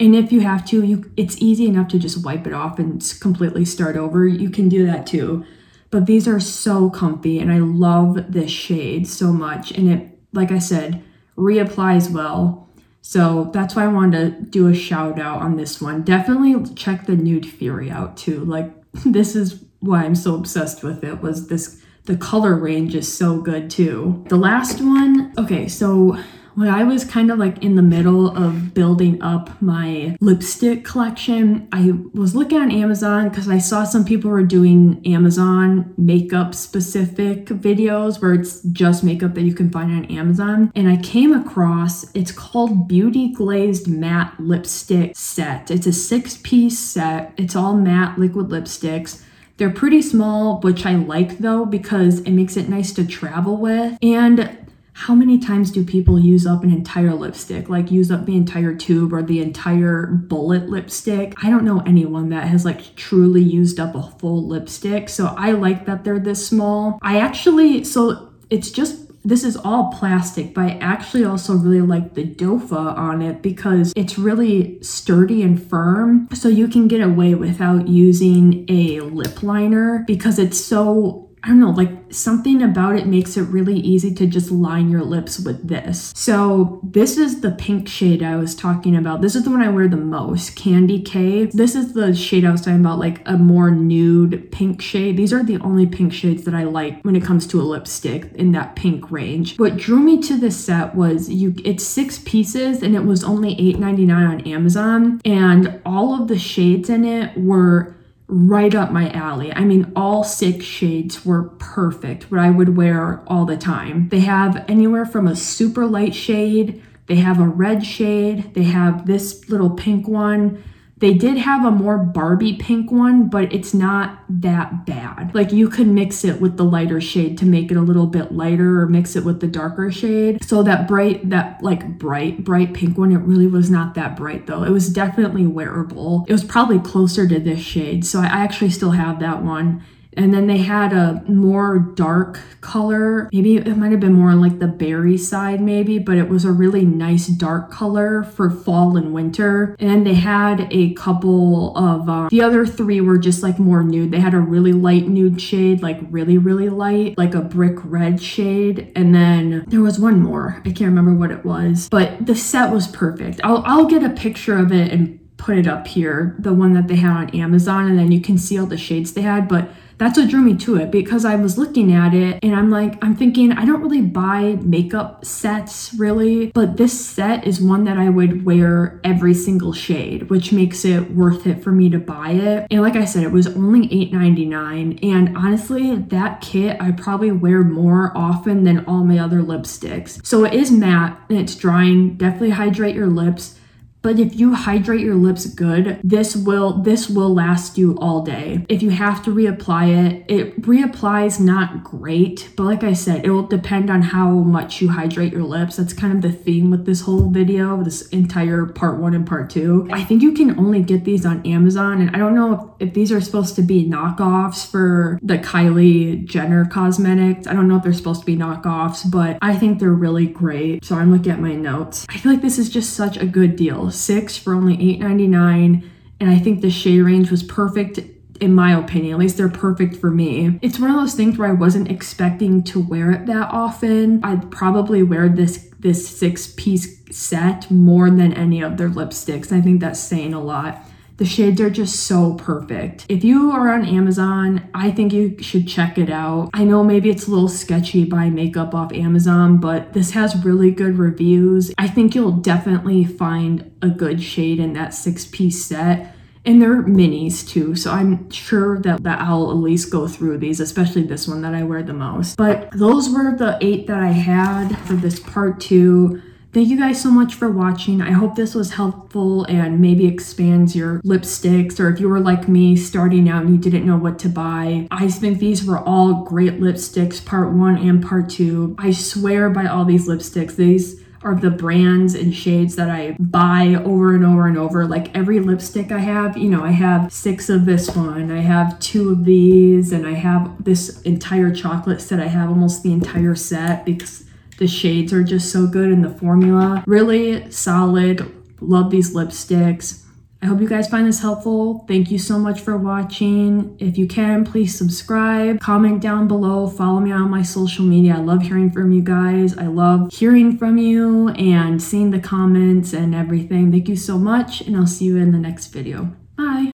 And 0.00 0.16
if 0.16 0.32
you 0.32 0.40
have 0.40 0.66
to, 0.70 0.82
you 0.82 1.08
it's 1.16 1.40
easy 1.40 1.66
enough 1.66 1.86
to 1.90 2.00
just 2.00 2.24
wipe 2.24 2.48
it 2.48 2.52
off 2.52 2.80
and 2.80 3.00
completely 3.20 3.64
start 3.64 3.96
over. 3.96 4.26
You 4.26 4.50
can 4.50 4.68
do 4.68 4.84
that 4.86 5.06
too. 5.06 5.46
But 5.92 6.06
these 6.06 6.26
are 6.26 6.40
so 6.40 6.90
comfy 6.90 7.38
and 7.38 7.52
I 7.52 7.58
love 7.58 8.32
this 8.32 8.50
shade 8.50 9.06
so 9.06 9.32
much. 9.32 9.70
And 9.70 9.88
it, 9.88 10.18
like 10.32 10.50
I 10.50 10.58
said, 10.58 11.00
reapplies 11.38 12.10
well. 12.10 12.68
So 13.02 13.52
that's 13.54 13.76
why 13.76 13.84
I 13.84 13.86
wanted 13.86 14.36
to 14.36 14.42
do 14.46 14.66
a 14.66 14.74
shout 14.74 15.20
out 15.20 15.42
on 15.42 15.56
this 15.56 15.80
one. 15.80 16.02
Definitely 16.02 16.74
check 16.74 17.06
the 17.06 17.14
Nude 17.14 17.46
Fury 17.46 17.88
out 17.88 18.16
too. 18.16 18.44
Like 18.44 18.72
this 19.06 19.36
is 19.36 19.64
why 19.82 20.04
I'm 20.04 20.14
so 20.14 20.34
obsessed 20.34 20.82
with 20.82 21.04
it 21.04 21.20
was 21.20 21.48
this 21.48 21.80
the 22.04 22.16
color 22.16 22.56
range 22.56 22.94
is 22.96 23.12
so 23.12 23.40
good 23.40 23.70
too. 23.70 24.24
The 24.28 24.36
last 24.36 24.80
one, 24.80 25.32
okay, 25.38 25.68
so 25.68 26.18
when 26.54 26.68
I 26.68 26.84
was 26.84 27.04
kind 27.04 27.30
of 27.30 27.38
like 27.38 27.62
in 27.62 27.76
the 27.76 27.82
middle 27.82 28.36
of 28.36 28.74
building 28.74 29.22
up 29.22 29.60
my 29.62 30.16
lipstick 30.20 30.84
collection, 30.84 31.68
I 31.72 31.92
was 32.12 32.34
looking 32.34 32.58
on 32.58 32.70
Amazon 32.70 33.28
because 33.28 33.48
I 33.48 33.58
saw 33.58 33.84
some 33.84 34.04
people 34.04 34.30
were 34.30 34.42
doing 34.42 35.00
Amazon 35.06 35.94
makeup 35.96 36.54
specific 36.54 37.46
videos 37.46 38.20
where 38.20 38.34
it's 38.34 38.60
just 38.64 39.02
makeup 39.02 39.34
that 39.34 39.42
you 39.42 39.54
can 39.54 39.70
find 39.70 39.90
on 39.92 40.04
Amazon. 40.06 40.70
And 40.74 40.88
I 40.88 40.96
came 40.96 41.32
across 41.32 42.04
it's 42.14 42.32
called 42.32 42.86
Beauty 42.88 43.32
Glazed 43.32 43.88
Matte 43.88 44.38
Lipstick 44.38 45.16
Set. 45.16 45.70
It's 45.70 45.86
a 45.86 45.92
six 45.92 46.36
piece 46.36 46.78
set, 46.78 47.32
it's 47.36 47.56
all 47.56 47.76
matte 47.76 48.18
liquid 48.18 48.48
lipsticks. 48.48 49.22
They're 49.56 49.70
pretty 49.70 50.02
small, 50.02 50.60
which 50.60 50.84
I 50.86 50.94
like 50.96 51.38
though 51.38 51.64
because 51.64 52.20
it 52.20 52.32
makes 52.32 52.56
it 52.56 52.68
nice 52.68 52.92
to 52.94 53.06
travel 53.06 53.56
with. 53.56 53.98
And 54.02 54.58
how 54.94 55.14
many 55.14 55.38
times 55.38 55.70
do 55.70 55.84
people 55.84 56.18
use 56.18 56.46
up 56.46 56.62
an 56.62 56.70
entire 56.70 57.14
lipstick? 57.14 57.68
Like 57.68 57.90
use 57.90 58.10
up 58.10 58.26
the 58.26 58.36
entire 58.36 58.74
tube 58.74 59.12
or 59.12 59.22
the 59.22 59.40
entire 59.40 60.06
bullet 60.06 60.68
lipstick? 60.68 61.34
I 61.42 61.50
don't 61.50 61.64
know 61.64 61.80
anyone 61.80 62.28
that 62.28 62.48
has 62.48 62.64
like 62.64 62.94
truly 62.94 63.42
used 63.42 63.80
up 63.80 63.94
a 63.94 64.02
full 64.18 64.46
lipstick. 64.46 65.08
So 65.08 65.34
I 65.36 65.52
like 65.52 65.86
that 65.86 66.04
they're 66.04 66.18
this 66.18 66.46
small. 66.46 66.98
I 67.02 67.20
actually, 67.20 67.84
so 67.84 68.32
it's 68.50 68.70
just 68.70 69.11
this 69.24 69.44
is 69.44 69.56
all 69.56 69.92
plastic, 69.92 70.54
but 70.54 70.64
I 70.64 70.78
actually 70.80 71.24
also 71.24 71.54
really 71.54 71.80
like 71.80 72.14
the 72.14 72.24
doefoot 72.24 72.96
on 72.96 73.22
it 73.22 73.42
because 73.42 73.92
it's 73.94 74.18
really 74.18 74.82
sturdy 74.82 75.42
and 75.42 75.62
firm. 75.62 76.28
So 76.34 76.48
you 76.48 76.68
can 76.68 76.88
get 76.88 77.00
away 77.00 77.34
without 77.34 77.88
using 77.88 78.64
a 78.68 79.00
lip 79.00 79.42
liner 79.42 80.04
because 80.06 80.38
it's 80.38 80.58
so 80.58 81.28
I 81.44 81.48
don't 81.48 81.60
know, 81.60 81.70
like 81.70 81.90
something 82.10 82.62
about 82.62 82.94
it 82.96 83.06
makes 83.06 83.36
it 83.36 83.42
really 83.42 83.78
easy 83.78 84.14
to 84.14 84.26
just 84.26 84.52
line 84.52 84.90
your 84.90 85.02
lips 85.02 85.40
with 85.40 85.66
this. 85.66 86.12
So 86.14 86.78
this 86.84 87.16
is 87.16 87.40
the 87.40 87.50
pink 87.50 87.88
shade 87.88 88.22
I 88.22 88.36
was 88.36 88.54
talking 88.54 88.94
about. 88.94 89.22
This 89.22 89.34
is 89.34 89.42
the 89.42 89.50
one 89.50 89.60
I 89.60 89.68
wear 89.68 89.88
the 89.88 89.96
most, 89.96 90.54
Candy 90.54 91.00
K. 91.00 91.46
This 91.46 91.74
is 91.74 91.94
the 91.94 92.14
shade 92.14 92.44
I 92.44 92.52
was 92.52 92.60
talking 92.60 92.78
about, 92.80 93.00
like 93.00 93.26
a 93.26 93.36
more 93.36 93.72
nude 93.72 94.52
pink 94.52 94.80
shade. 94.80 95.16
These 95.16 95.32
are 95.32 95.42
the 95.42 95.58
only 95.58 95.86
pink 95.86 96.12
shades 96.12 96.44
that 96.44 96.54
I 96.54 96.62
like 96.62 97.02
when 97.02 97.16
it 97.16 97.24
comes 97.24 97.46
to 97.48 97.60
a 97.60 97.64
lipstick 97.64 98.32
in 98.34 98.52
that 98.52 98.76
pink 98.76 99.10
range. 99.10 99.58
What 99.58 99.76
drew 99.76 99.98
me 99.98 100.22
to 100.22 100.38
this 100.38 100.64
set 100.64 100.94
was 100.94 101.28
you 101.28 101.54
it's 101.64 101.84
six 101.84 102.20
pieces 102.20 102.82
and 102.82 102.94
it 102.94 103.04
was 103.04 103.24
only 103.24 103.56
$8.99 103.56 104.28
on 104.28 104.40
Amazon. 104.42 105.20
And 105.24 105.80
all 105.84 106.20
of 106.20 106.28
the 106.28 106.38
shades 106.38 106.88
in 106.88 107.04
it 107.04 107.36
were 107.36 107.96
right 108.32 108.74
up 108.74 108.90
my 108.90 109.10
alley. 109.10 109.52
I 109.52 109.60
mean, 109.60 109.92
all 109.94 110.24
six 110.24 110.64
shades 110.64 111.24
were 111.24 111.50
perfect, 111.58 112.30
what 112.30 112.40
I 112.40 112.48
would 112.48 112.76
wear 112.76 113.22
all 113.26 113.44
the 113.44 113.58
time. 113.58 114.08
They 114.08 114.20
have 114.20 114.64
anywhere 114.68 115.04
from 115.04 115.28
a 115.28 115.36
super 115.36 115.86
light 115.86 116.14
shade, 116.14 116.82
they 117.08 117.16
have 117.16 117.38
a 117.38 117.46
red 117.46 117.84
shade, 117.84 118.54
they 118.54 118.62
have 118.62 119.06
this 119.06 119.50
little 119.50 119.70
pink 119.70 120.08
one, 120.08 120.64
they 121.02 121.12
did 121.12 121.36
have 121.36 121.64
a 121.64 121.70
more 121.72 121.98
Barbie 121.98 122.52
pink 122.52 122.92
one, 122.92 123.28
but 123.28 123.52
it's 123.52 123.74
not 123.74 124.20
that 124.28 124.86
bad. 124.86 125.34
Like 125.34 125.50
you 125.50 125.68
could 125.68 125.88
mix 125.88 126.24
it 126.24 126.40
with 126.40 126.56
the 126.56 126.62
lighter 126.62 127.00
shade 127.00 127.36
to 127.38 127.44
make 127.44 127.72
it 127.72 127.76
a 127.76 127.80
little 127.80 128.06
bit 128.06 128.30
lighter 128.30 128.80
or 128.80 128.86
mix 128.86 129.16
it 129.16 129.24
with 129.24 129.40
the 129.40 129.48
darker 129.48 129.90
shade. 129.90 130.44
So 130.44 130.62
that 130.62 130.86
bright, 130.86 131.28
that 131.30 131.60
like 131.60 131.98
bright, 131.98 132.44
bright 132.44 132.72
pink 132.72 132.96
one, 132.96 133.10
it 133.10 133.18
really 133.18 133.48
was 133.48 133.68
not 133.68 133.96
that 133.96 134.16
bright 134.16 134.46
though. 134.46 134.62
It 134.62 134.70
was 134.70 134.90
definitely 134.90 135.44
wearable. 135.44 136.24
It 136.28 136.32
was 136.32 136.44
probably 136.44 136.78
closer 136.78 137.26
to 137.26 137.40
this 137.40 137.60
shade. 137.60 138.06
So 138.06 138.20
I 138.20 138.26
actually 138.26 138.70
still 138.70 138.92
have 138.92 139.18
that 139.18 139.42
one. 139.42 139.82
And 140.16 140.32
then 140.32 140.46
they 140.46 140.58
had 140.58 140.92
a 140.92 141.22
more 141.26 141.78
dark 141.78 142.40
color. 142.60 143.28
Maybe 143.32 143.56
it 143.56 143.76
might 143.76 143.92
have 143.92 144.00
been 144.00 144.12
more 144.12 144.34
like 144.34 144.58
the 144.58 144.68
berry 144.68 145.16
side, 145.16 145.60
maybe, 145.60 145.98
but 145.98 146.16
it 146.16 146.28
was 146.28 146.44
a 146.44 146.52
really 146.52 146.84
nice 146.84 147.26
dark 147.26 147.70
color 147.70 148.22
for 148.22 148.50
fall 148.50 148.96
and 148.96 149.12
winter. 149.12 149.76
And 149.78 150.06
they 150.06 150.14
had 150.14 150.68
a 150.70 150.92
couple 150.94 151.76
of 151.76 152.08
uh, 152.08 152.28
the 152.30 152.42
other 152.42 152.66
three 152.66 153.00
were 153.00 153.18
just 153.18 153.42
like 153.42 153.58
more 153.58 153.82
nude. 153.82 154.10
They 154.10 154.20
had 154.20 154.34
a 154.34 154.40
really 154.40 154.72
light 154.72 155.08
nude 155.08 155.40
shade, 155.40 155.82
like 155.82 155.98
really, 156.10 156.38
really 156.38 156.68
light, 156.68 157.16
like 157.16 157.34
a 157.34 157.40
brick 157.40 157.78
red 157.84 158.22
shade. 158.22 158.92
And 158.94 159.14
then 159.14 159.64
there 159.66 159.80
was 159.80 159.98
one 159.98 160.20
more. 160.20 160.60
I 160.64 160.70
can't 160.70 160.82
remember 160.82 161.14
what 161.14 161.30
it 161.30 161.44
was, 161.44 161.88
but 161.88 162.26
the 162.26 162.36
set 162.36 162.72
was 162.72 162.86
perfect. 162.86 163.40
I'll, 163.44 163.62
I'll 163.64 163.86
get 163.86 164.02
a 164.02 164.10
picture 164.10 164.58
of 164.58 164.72
it 164.72 164.92
and 164.92 165.18
put 165.36 165.58
it 165.58 165.66
up 165.66 165.88
here, 165.88 166.36
the 166.38 166.54
one 166.54 166.72
that 166.74 166.86
they 166.86 166.96
had 166.96 167.16
on 167.16 167.30
Amazon, 167.30 167.88
and 167.88 167.98
then 167.98 168.12
you 168.12 168.20
can 168.20 168.38
see 168.38 168.58
all 168.58 168.66
the 168.66 168.76
shades 168.76 169.12
they 169.12 169.22
had. 169.22 169.48
But 169.48 169.68
that's 170.02 170.18
what 170.18 170.28
drew 170.28 170.40
me 170.40 170.56
to 170.56 170.76
it 170.76 170.90
because 170.90 171.24
I 171.24 171.36
was 171.36 171.56
looking 171.56 171.92
at 171.92 172.12
it 172.14 172.38
and 172.42 172.54
I'm 172.54 172.70
like, 172.70 173.02
I'm 173.04 173.14
thinking, 173.14 173.52
I 173.52 173.64
don't 173.64 173.82
really 173.82 174.02
buy 174.02 174.58
makeup 174.62 175.24
sets 175.24 175.94
really, 175.94 176.46
but 176.46 176.76
this 176.76 177.06
set 177.06 177.46
is 177.46 177.60
one 177.60 177.84
that 177.84 177.98
I 177.98 178.08
would 178.08 178.44
wear 178.44 179.00
every 179.04 179.34
single 179.34 179.72
shade, 179.72 180.28
which 180.28 180.52
makes 180.52 180.84
it 180.84 181.12
worth 181.12 181.46
it 181.46 181.62
for 181.62 181.70
me 181.70 181.88
to 181.90 181.98
buy 181.98 182.30
it. 182.30 182.66
And 182.70 182.82
like 182.82 182.96
I 182.96 183.04
said, 183.04 183.22
it 183.22 183.32
was 183.32 183.46
only 183.46 183.88
$8.99. 183.88 185.04
And 185.04 185.36
honestly, 185.36 185.94
that 185.96 186.40
kit 186.40 186.80
I 186.80 186.92
probably 186.92 187.30
wear 187.30 187.62
more 187.62 188.16
often 188.16 188.64
than 188.64 188.84
all 188.86 189.04
my 189.04 189.18
other 189.18 189.40
lipsticks. 189.40 190.24
So 190.26 190.44
it 190.44 190.54
is 190.54 190.72
matte 190.72 191.18
and 191.28 191.38
it's 191.38 191.54
drying. 191.54 192.16
Definitely 192.16 192.50
hydrate 192.50 192.96
your 192.96 193.06
lips 193.06 193.58
but 194.02 194.18
if 194.18 194.38
you 194.38 194.54
hydrate 194.54 195.00
your 195.00 195.14
lips 195.14 195.46
good, 195.46 196.00
this 196.02 196.36
will 196.36 196.82
this 196.82 197.08
will 197.08 197.32
last 197.32 197.78
you 197.78 197.96
all 197.98 198.22
day. 198.22 198.66
If 198.68 198.82
you 198.82 198.90
have 198.90 199.24
to 199.24 199.34
reapply 199.34 200.06
it, 200.06 200.24
it 200.28 200.62
reapplies 200.62 201.40
not 201.40 201.84
great, 201.84 202.50
but 202.56 202.64
like 202.64 202.82
I 202.82 202.92
said, 202.92 203.24
it 203.24 203.30
will 203.30 203.46
depend 203.46 203.90
on 203.90 204.02
how 204.02 204.30
much 204.30 204.80
you 204.80 204.90
hydrate 204.90 205.32
your 205.32 205.44
lips. 205.44 205.76
That's 205.76 205.92
kind 205.92 206.12
of 206.12 206.22
the 206.22 206.36
theme 206.36 206.70
with 206.70 206.84
this 206.84 207.02
whole 207.02 207.30
video, 207.30 207.82
this 207.82 208.08
entire 208.08 208.66
part 208.66 209.00
1 209.00 209.14
and 209.14 209.26
part 209.26 209.50
2. 209.50 209.88
I 209.92 210.02
think 210.02 210.22
you 210.22 210.32
can 210.32 210.58
only 210.58 210.82
get 210.82 211.04
these 211.04 211.24
on 211.24 211.46
Amazon 211.46 212.00
and 212.00 212.14
I 212.14 212.18
don't 212.18 212.34
know 212.34 212.74
if, 212.80 212.88
if 212.88 212.94
these 212.94 213.12
are 213.12 213.20
supposed 213.20 213.54
to 213.56 213.62
be 213.62 213.88
knockoffs 213.88 214.68
for 214.68 215.18
the 215.22 215.38
Kylie 215.38 216.24
Jenner 216.24 216.64
cosmetics. 216.66 217.46
I 217.46 217.52
don't 217.52 217.68
know 217.68 217.76
if 217.76 217.84
they're 217.84 217.92
supposed 217.92 218.20
to 218.20 218.26
be 218.26 218.36
knockoffs, 218.36 219.08
but 219.08 219.38
I 219.40 219.54
think 219.54 219.78
they're 219.78 219.92
really 219.92 220.26
great. 220.26 220.84
So 220.84 220.96
I'm 220.96 221.12
looking 221.12 221.32
at 221.32 221.40
my 221.40 221.54
notes. 221.54 222.06
I 222.08 222.18
feel 222.18 222.32
like 222.32 222.42
this 222.42 222.58
is 222.58 222.68
just 222.68 222.94
such 222.94 223.16
a 223.16 223.26
good 223.26 223.54
deal 223.54 223.91
six 223.92 224.36
for 224.36 224.54
only 224.54 224.76
$8.99. 224.98 225.88
And 226.20 226.30
I 226.30 226.38
think 226.38 226.60
the 226.60 226.70
shade 226.70 227.00
range 227.00 227.30
was 227.30 227.42
perfect 227.42 228.00
in 228.40 228.54
my 228.54 228.76
opinion. 228.76 229.12
At 229.12 229.20
least 229.20 229.36
they're 229.36 229.48
perfect 229.48 229.96
for 229.96 230.10
me. 230.10 230.58
It's 230.62 230.78
one 230.78 230.90
of 230.90 230.96
those 230.96 231.14
things 231.14 231.38
where 231.38 231.48
I 231.48 231.52
wasn't 231.52 231.88
expecting 231.90 232.64
to 232.64 232.80
wear 232.80 233.12
it 233.12 233.26
that 233.26 233.48
often. 233.52 234.22
I'd 234.24 234.50
probably 234.50 235.02
wear 235.02 235.28
this 235.28 235.68
this 235.78 236.08
six 236.08 236.52
piece 236.56 237.00
set 237.10 237.70
more 237.70 238.10
than 238.10 238.32
any 238.32 238.62
of 238.62 238.76
their 238.76 238.88
lipsticks. 238.88 239.52
I 239.52 239.60
think 239.60 239.80
that's 239.80 240.00
saying 240.00 240.34
a 240.34 240.40
lot. 240.40 240.84
The 241.22 241.28
shades 241.28 241.60
are 241.60 241.70
just 241.70 242.00
so 242.00 242.34
perfect. 242.34 243.06
If 243.08 243.22
you 243.22 243.52
are 243.52 243.72
on 243.72 243.84
Amazon, 243.84 244.68
I 244.74 244.90
think 244.90 245.12
you 245.12 245.40
should 245.40 245.68
check 245.68 245.96
it 245.96 246.10
out. 246.10 246.50
I 246.52 246.64
know 246.64 246.82
maybe 246.82 247.10
it's 247.10 247.28
a 247.28 247.30
little 247.30 247.48
sketchy 247.48 248.04
buying 248.04 248.34
makeup 248.34 248.74
off 248.74 248.92
Amazon, 248.92 249.58
but 249.58 249.92
this 249.92 250.10
has 250.10 250.44
really 250.44 250.72
good 250.72 250.98
reviews. 250.98 251.72
I 251.78 251.86
think 251.86 252.16
you'll 252.16 252.32
definitely 252.32 253.04
find 253.04 253.70
a 253.82 253.88
good 253.88 254.20
shade 254.20 254.58
in 254.58 254.72
that 254.72 254.94
six 254.94 255.24
piece 255.24 255.64
set. 255.64 256.12
And 256.44 256.60
they're 256.60 256.82
minis 256.82 257.48
too, 257.48 257.76
so 257.76 257.92
I'm 257.92 258.28
sure 258.28 258.80
that, 258.80 259.04
that 259.04 259.20
I'll 259.20 259.48
at 259.52 259.58
least 259.58 259.92
go 259.92 260.08
through 260.08 260.38
these, 260.38 260.58
especially 260.58 261.04
this 261.04 261.28
one 261.28 261.42
that 261.42 261.54
I 261.54 261.62
wear 261.62 261.84
the 261.84 261.92
most. 261.92 262.36
But 262.36 262.68
those 262.72 263.08
were 263.08 263.36
the 263.36 263.58
eight 263.60 263.86
that 263.86 264.00
I 264.00 264.10
had 264.10 264.76
for 264.88 264.94
this 264.94 265.20
part 265.20 265.60
two 265.60 266.20
Thank 266.52 266.68
you 266.68 266.76
guys 266.76 267.00
so 267.00 267.10
much 267.10 267.34
for 267.34 267.50
watching. 267.50 268.02
I 268.02 268.10
hope 268.10 268.36
this 268.36 268.54
was 268.54 268.74
helpful 268.74 269.44
and 269.44 269.80
maybe 269.80 270.06
expands 270.06 270.76
your 270.76 271.00
lipsticks 271.00 271.80
or 271.80 271.88
if 271.88 271.98
you 271.98 272.10
were 272.10 272.20
like 272.20 272.46
me 272.46 272.76
starting 272.76 273.26
out 273.26 273.44
and 273.44 273.54
you 273.54 273.58
didn't 273.58 273.86
know 273.86 273.96
what 273.96 274.18
to 274.18 274.28
buy. 274.28 274.86
I 274.90 275.08
think 275.08 275.38
these 275.38 275.64
were 275.64 275.78
all 275.78 276.24
great 276.24 276.60
lipsticks, 276.60 277.24
part 277.24 277.54
one 277.54 277.78
and 277.78 278.04
part 278.04 278.28
two. 278.28 278.76
I 278.78 278.90
swear 278.90 279.48
by 279.48 279.64
all 279.64 279.86
these 279.86 280.06
lipsticks. 280.06 280.54
These 280.56 281.02
are 281.22 281.34
the 281.34 281.50
brands 281.50 282.14
and 282.14 282.34
shades 282.34 282.76
that 282.76 282.90
I 282.90 283.16
buy 283.18 283.76
over 283.82 284.14
and 284.14 284.26
over 284.26 284.46
and 284.46 284.58
over. 284.58 284.84
Like 284.84 285.16
every 285.16 285.40
lipstick 285.40 285.90
I 285.90 286.00
have, 286.00 286.36
you 286.36 286.50
know, 286.50 286.62
I 286.62 286.72
have 286.72 287.10
six 287.14 287.48
of 287.48 287.64
this 287.64 287.96
one, 287.96 288.30
I 288.30 288.40
have 288.40 288.78
two 288.78 289.10
of 289.12 289.24
these, 289.24 289.90
and 289.90 290.06
I 290.06 290.12
have 290.12 290.62
this 290.62 291.00
entire 291.02 291.50
chocolate 291.54 292.02
set. 292.02 292.20
I 292.20 292.26
have 292.26 292.50
almost 292.50 292.82
the 292.82 292.92
entire 292.92 293.36
set 293.36 293.86
because 293.86 294.24
the 294.62 294.68
shades 294.68 295.12
are 295.12 295.24
just 295.24 295.50
so 295.50 295.66
good 295.66 295.90
and 295.90 296.04
the 296.04 296.08
formula 296.08 296.84
really 296.86 297.50
solid. 297.50 298.32
Love 298.60 298.90
these 298.90 299.12
lipsticks. 299.12 300.04
I 300.40 300.46
hope 300.46 300.60
you 300.60 300.68
guys 300.68 300.88
find 300.88 301.04
this 301.04 301.20
helpful. 301.20 301.84
Thank 301.88 302.12
you 302.12 302.18
so 302.18 302.38
much 302.38 302.60
for 302.60 302.76
watching. 302.76 303.76
If 303.80 303.98
you 303.98 304.06
can, 304.06 304.44
please 304.44 304.78
subscribe, 304.78 305.58
comment 305.58 306.00
down 306.00 306.28
below, 306.28 306.68
follow 306.68 307.00
me 307.00 307.10
on 307.10 307.28
my 307.28 307.42
social 307.42 307.84
media. 307.84 308.14
I 308.14 308.18
love 308.18 308.42
hearing 308.42 308.70
from 308.70 308.92
you 308.92 309.02
guys. 309.02 309.58
I 309.58 309.66
love 309.66 310.12
hearing 310.12 310.56
from 310.56 310.78
you 310.78 311.30
and 311.30 311.82
seeing 311.82 312.12
the 312.12 312.20
comments 312.20 312.92
and 312.92 313.16
everything. 313.16 313.72
Thank 313.72 313.88
you 313.88 313.96
so 313.96 314.16
much, 314.16 314.60
and 314.60 314.76
I'll 314.76 314.86
see 314.86 315.06
you 315.06 315.16
in 315.16 315.32
the 315.32 315.38
next 315.38 315.68
video. 315.68 316.14
Bye. 316.36 316.70